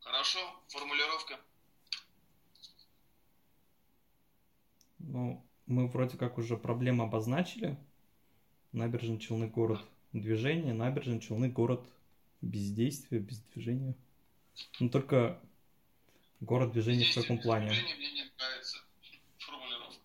[0.00, 0.38] Хорошо,
[0.68, 1.40] формулировка.
[4.98, 7.78] Ну, мы вроде как уже проблему обозначили.
[8.72, 9.80] Набережные Челны город
[10.12, 11.82] движения, Набережные Челны город
[12.40, 13.94] бездействия, без движения.
[14.80, 15.40] Ну, только
[16.40, 17.68] город движения в каком плане?
[17.68, 18.78] движение Мне не нравится
[19.38, 20.02] формулировка.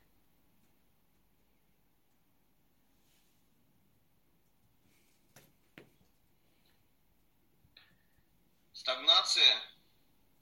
[8.74, 9.62] Стагнация.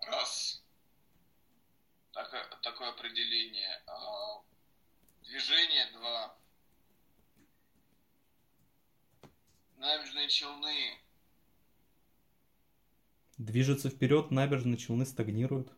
[0.08, 0.62] Раз.
[2.66, 3.84] Такое, определение.
[3.86, 4.42] А,
[5.22, 5.92] Движение.
[5.92, 6.36] Два.
[9.78, 11.00] Набережные Челны.
[13.38, 15.72] Движется вперед, набережные Челны стагнируют.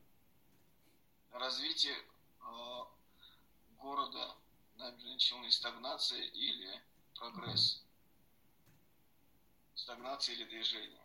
[1.32, 1.94] развитие
[2.40, 2.84] э,
[3.80, 4.38] города
[4.78, 6.82] набережные Челны стагнация или
[7.16, 7.84] прогресс?
[9.76, 11.02] Стагнация или движение?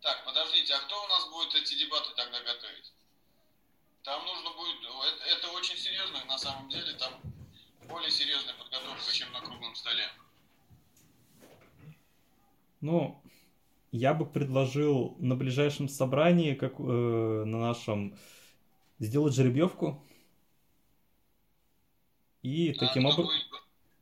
[0.00, 2.92] Так, подождите, а кто у нас будет эти дебаты тогда готовить?
[4.02, 7.12] Там нужно будет, это, это очень серьезно, на самом деле, там
[7.88, 10.04] более серьезная подготовка, чем на круглом столе.
[12.80, 13.20] Ну,
[13.90, 18.16] я бы предложил на ближайшем собрании, как э, на нашем,
[19.00, 20.06] сделать жеребьевку.
[22.42, 23.30] И А таким образом...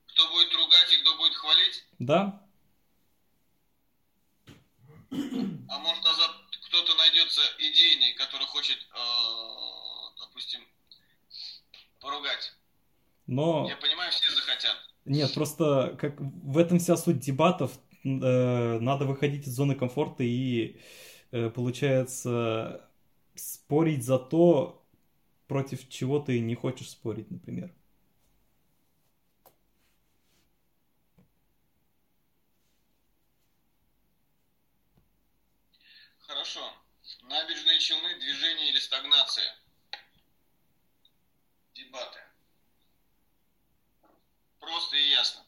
[0.06, 1.84] кто будет ругать и кто будет хвалить?
[1.98, 2.45] Да,
[5.68, 6.30] А может, назад
[6.66, 10.60] кто-то найдется идейный, который хочет, э, допустим,
[12.00, 12.52] поругать?
[13.26, 13.66] но...
[13.68, 14.76] Я понимаю, все захотят.
[15.04, 17.72] Нет, просто как в этом вся суть дебатов.
[18.04, 20.80] Э, Надо выходить из зоны комфорта и,
[21.32, 22.88] э, получается,
[23.34, 24.84] спорить за то,
[25.46, 27.72] против чего ты не хочешь спорить, например.
[36.46, 36.72] Хорошо.
[37.22, 39.58] Набережные Челны, движение или стагнация?
[41.74, 42.20] Дебаты.
[44.60, 45.44] Просто и ясно.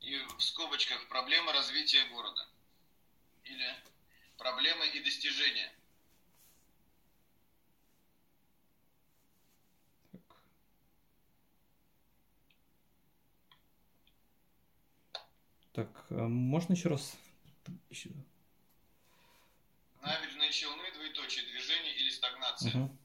[0.00, 2.48] И в скобочках проблема развития города.
[3.42, 3.76] Или
[4.36, 5.74] проблемы и достижения.
[15.78, 17.16] Так, а можно еще раз?
[17.88, 18.10] Еще-
[20.02, 22.70] Набережные Челны, двоеточие, движение или стагнация?
[22.72, 22.98] Мгм.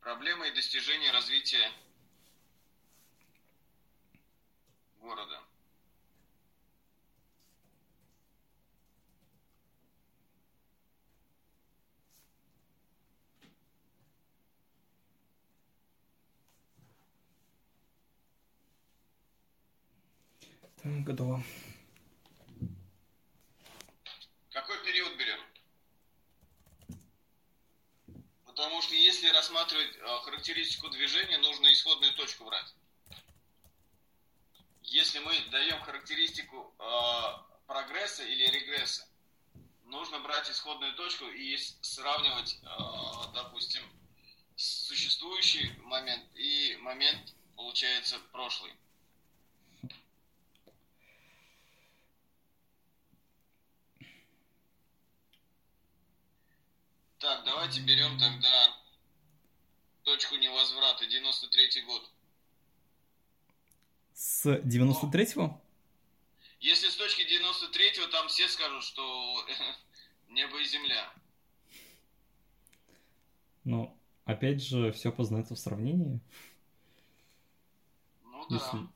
[0.00, 1.72] Проблемы и достижения развития
[5.00, 5.40] города.
[20.82, 21.42] Так, Готово.
[24.50, 25.38] Какой период берем?
[28.46, 32.74] Потому что если рассматривать э, характеристику движения, нужно исходную точку брать.
[34.82, 36.84] Если мы даем характеристику э,
[37.68, 39.06] прогресса или регресса,
[39.84, 43.82] нужно брать исходную точку и сравнивать, э, допустим,
[44.56, 48.72] существующий момент и момент, получается, прошлый.
[57.22, 58.76] Так, давайте берем тогда
[60.02, 62.10] точку невозврата, 93 год.
[64.12, 65.62] С 93-го?
[66.58, 69.46] Если с точки 93-го, там все скажут, что
[70.30, 71.12] небо и земля.
[73.62, 76.18] Ну, опять же, все познается в сравнении.
[78.24, 78.56] Ну да.
[78.56, 78.88] Если...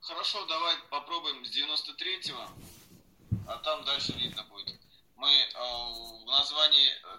[0.00, 2.48] Хорошо, давай попробуем с 93-го,
[3.46, 4.89] а там дальше видно будет.
[5.20, 7.18] Мы э, в названии э,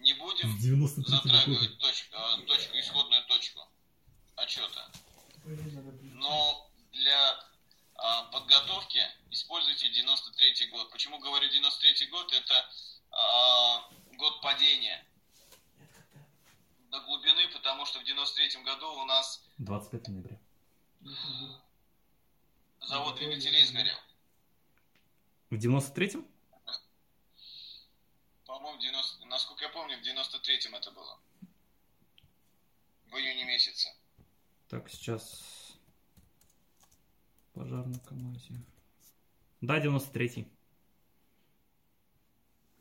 [0.00, 3.60] не будем затрагивать точку, э, точку, исходную точку
[4.36, 4.90] отчета.
[6.12, 7.40] Но для
[7.94, 9.00] а, подготовки
[9.30, 10.90] используйте 93 год.
[10.90, 12.30] Почему говорю 93 год?
[12.34, 12.70] Это
[13.12, 13.88] а,
[14.18, 15.02] год падения
[16.90, 20.38] до глубины, потому что в 93 году у нас 25 ноября.
[22.82, 23.96] Завод двигателей сгорел.
[25.48, 26.26] В 93-м?
[28.58, 29.24] По-моему, 90...
[29.26, 31.16] насколько я помню, в 93-м это было.
[33.06, 33.88] В июне месяце.
[34.68, 35.76] Так, сейчас
[37.54, 38.54] Пожар на КамАЗе.
[39.60, 40.48] Да, 93-й.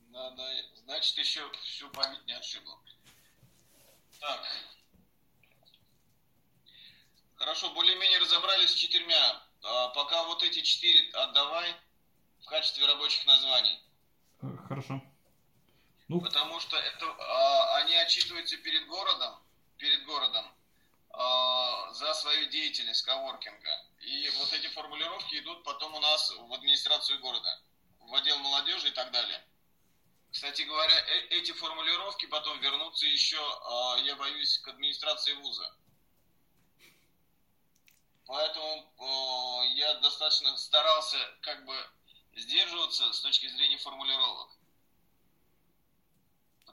[0.09, 2.79] Да, да, значит, еще всю память не отшибло.
[4.19, 4.43] Так.
[7.35, 9.43] Хорошо, более-менее разобрались с четырьмя.
[9.61, 11.75] А пока вот эти четыре отдавай
[12.39, 13.79] в качестве рабочих названий.
[14.41, 15.03] Э, хорошо.
[16.07, 16.21] Ну...
[16.21, 19.35] Потому что это, а, они отчитываются перед городом,
[19.77, 20.45] перед городом
[21.11, 23.85] а, за свою деятельность коворкинга.
[23.99, 27.61] И вот эти формулировки идут потом у нас в администрацию города,
[27.99, 29.43] в отдел молодежи и так далее.
[30.31, 35.75] Кстати говоря, э эти формулировки потом вернутся еще, э, я боюсь, к администрации вуза.
[38.27, 41.75] Поэтому э, я достаточно старался как бы
[42.35, 44.56] сдерживаться с точки зрения формулировок.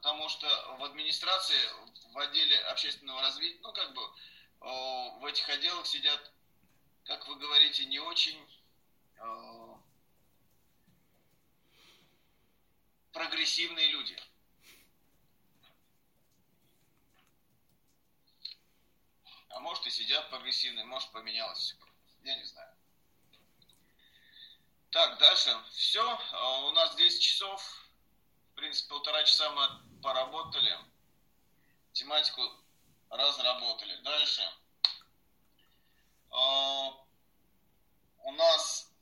[0.04, 1.58] Потому что в администрации,
[2.12, 4.02] в отделе общественного развития, ну как бы
[4.60, 6.30] в этих отделах сидят,
[7.04, 8.38] как вы говорите, не очень
[13.12, 14.22] прогрессивные люди.
[19.48, 21.76] А может и сидят прогрессивные, может поменялось.
[22.24, 22.76] Я не знаю.
[24.90, 25.58] Так, дальше.
[25.70, 26.20] Все.
[26.68, 27.88] У нас 10 часов.
[28.52, 30.78] В принципе, полтора часа мы поработали.
[31.94, 32.42] Тематику
[33.08, 33.96] разработали.
[34.02, 34.42] Дальше.
[36.30, 36.90] А,
[38.18, 38.92] у нас,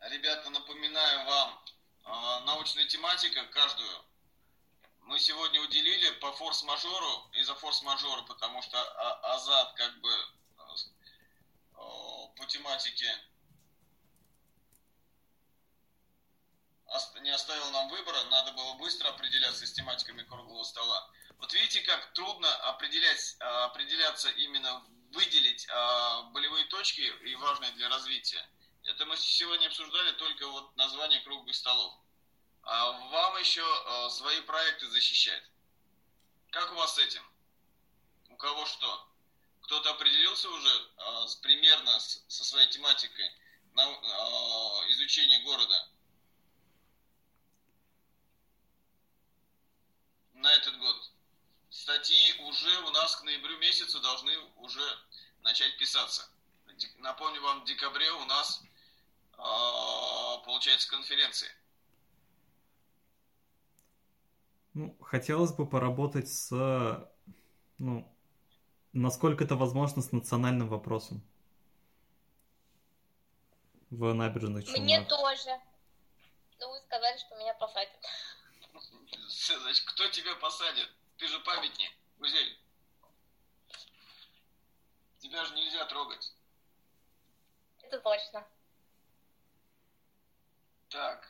[0.00, 1.64] ребята, напоминаю вам,
[2.04, 4.04] а, научная тематика каждую.
[5.02, 10.10] Мы сегодня уделили по форс-мажору, из-за форс-мажора, потому что а, Азат как бы
[12.36, 13.08] по тематике
[17.20, 21.10] не оставил нам выбора, надо было быстро определяться с тематиками круглого стола.
[21.38, 27.88] Вот видите, как трудно определять, а, определяться именно, выделить а, болевые точки и важные для
[27.88, 28.44] развития.
[28.84, 31.94] Это мы сегодня обсуждали только вот название круглых столов.
[32.62, 35.42] А вам еще а, свои проекты защищать.
[36.50, 37.22] Как у вас с этим?
[38.30, 39.08] У кого что?
[39.62, 40.90] Кто-то определился уже
[41.42, 43.30] примерно со своей тематикой
[43.74, 43.84] на
[44.88, 45.88] изучение города?
[50.38, 51.12] На этот год
[51.70, 54.82] статьи уже у нас к ноябрю месяцу должны уже
[55.42, 56.28] начать писаться.
[56.98, 58.62] Напомню вам, в декабре у нас
[59.32, 61.48] э, получается конференции.
[64.74, 66.50] Ну, хотелось бы поработать с,
[67.78, 68.16] ну,
[68.92, 71.22] насколько это возможно, с национальным вопросом.
[73.90, 74.82] В набережных Челнах.
[74.82, 75.60] Мне тоже.
[76.60, 77.90] Ну, вы сказали, что меня посадят.
[79.28, 80.90] Значит, кто тебя посадит?
[81.18, 82.58] Ты же памятник, Гузель.
[85.18, 86.32] Тебя же нельзя трогать.
[87.82, 88.46] Это точно.
[90.88, 91.28] Так.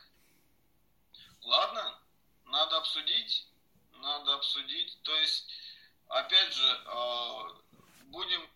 [1.41, 1.99] Ладно,
[2.45, 3.47] надо обсудить.
[3.91, 5.01] Надо обсудить.
[5.03, 5.51] То есть,
[6.07, 7.43] опять же, э,
[8.03, 8.49] будем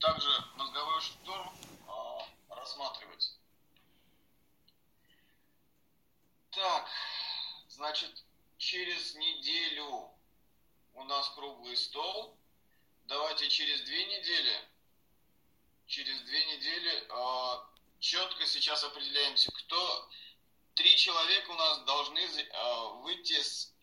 [0.00, 1.56] также мозговой штурм
[1.88, 3.38] э, рассматривать.
[6.50, 6.88] Так,
[7.68, 8.22] значит,
[8.62, 10.08] через неделю
[10.94, 12.38] у нас круглый стол.
[13.06, 14.56] Давайте через две недели,
[15.86, 17.64] через две недели э,
[17.98, 20.08] четко сейчас определяемся, кто
[20.74, 23.74] три человека у нас должны э, выйти с,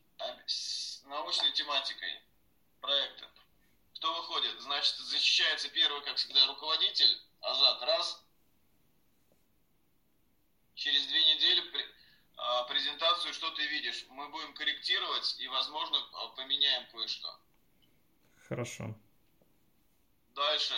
[0.47, 2.21] с научной тематикой
[2.79, 3.29] проекта.
[3.95, 4.61] Кто выходит?
[4.61, 7.21] Значит, защищается первый, как всегда, руководитель.
[7.41, 8.23] Азат, раз.
[10.75, 11.98] Через две недели а,
[12.69, 14.05] презентацию, что ты видишь.
[14.09, 17.39] Мы будем корректировать и, возможно, а, поменяем кое-что.
[18.47, 18.95] Хорошо.
[20.35, 20.75] Дальше,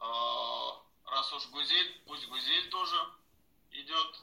[0.00, 2.96] а, раз уж Гузель, пусть Гузель тоже
[3.70, 4.20] идет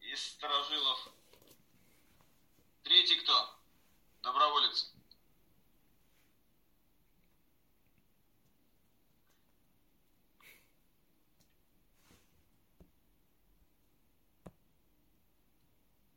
[0.00, 1.08] из сторожилов.
[2.82, 3.56] Третий кто?
[4.22, 4.92] Доброволец.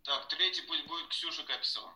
[0.06, 1.92] Так, третий пусть будет Ксюша Каписова.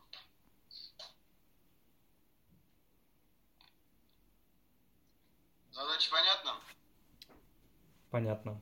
[5.70, 6.60] Задача понятна?
[8.10, 8.60] Понятно.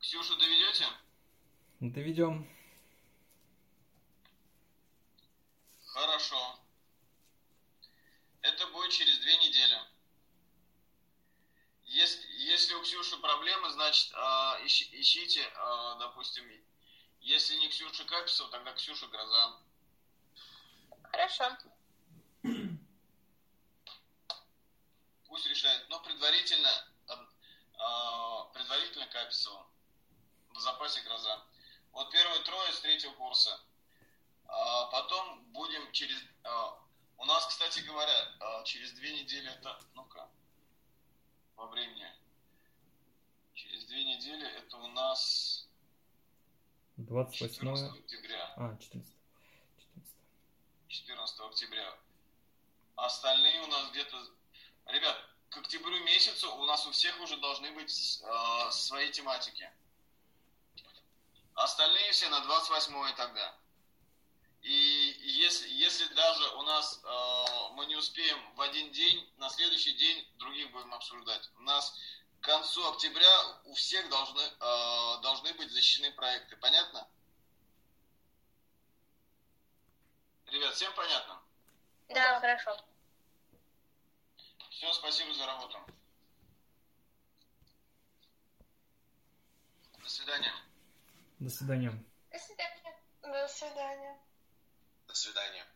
[0.00, 0.86] Ксюшу доведете?
[1.80, 2.48] Доведем.
[5.84, 6.58] Хорошо.
[8.40, 9.78] Это будет через две недели.
[11.84, 16.44] Если, если у Ксюши проблемы, значит, а, ищ, ищите, а, допустим,
[17.20, 19.56] если не Ксюша Каписов, тогда Ксюша Гроза.
[21.04, 21.56] Хорошо.
[25.26, 25.88] Пусть решает.
[25.88, 26.70] Но предварительно,
[27.78, 29.66] а, предварительно Каписова.
[30.50, 31.42] В запасе Гроза.
[31.92, 33.60] Вот первые трое с третьего курса.
[34.46, 36.16] Потом будем через...
[37.16, 39.80] У нас, кстати говоря, через две недели это...
[39.94, 40.28] Ну-ка.
[41.56, 42.06] По времени.
[43.62, 45.68] Через две недели это у нас...
[46.96, 48.54] 28 14 октября.
[48.56, 49.14] А, 14.
[49.78, 50.14] 14.
[50.88, 51.98] 14 октября.
[52.96, 54.16] Остальные у нас где-то...
[54.86, 55.16] Ребят,
[55.48, 59.70] к октябрю месяцу у нас у всех уже должны быть э, свои тематики.
[61.54, 63.56] Остальные все на 28 тогда.
[64.62, 69.92] И если, если даже у нас э, мы не успеем в один день, на следующий
[69.92, 71.48] день других будем обсуждать.
[71.58, 71.96] У нас
[72.42, 73.30] к концу октября
[73.66, 76.56] у всех должны, э, должны быть защищены проекты.
[76.56, 77.08] Понятно?
[80.46, 81.40] Ребят, всем понятно?
[82.08, 82.76] Да, хорошо.
[84.70, 85.78] Все, спасибо за работу.
[89.98, 90.52] До свидания.
[91.38, 92.04] До свидания.
[92.32, 92.98] До свидания.
[93.22, 94.18] До свидания.
[95.06, 95.66] До свидания.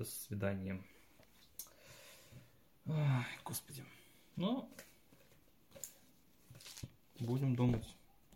[0.00, 0.82] До свидания.
[2.86, 3.84] Ай, господи.
[4.34, 4.66] Ну,
[7.18, 7.84] будем думать.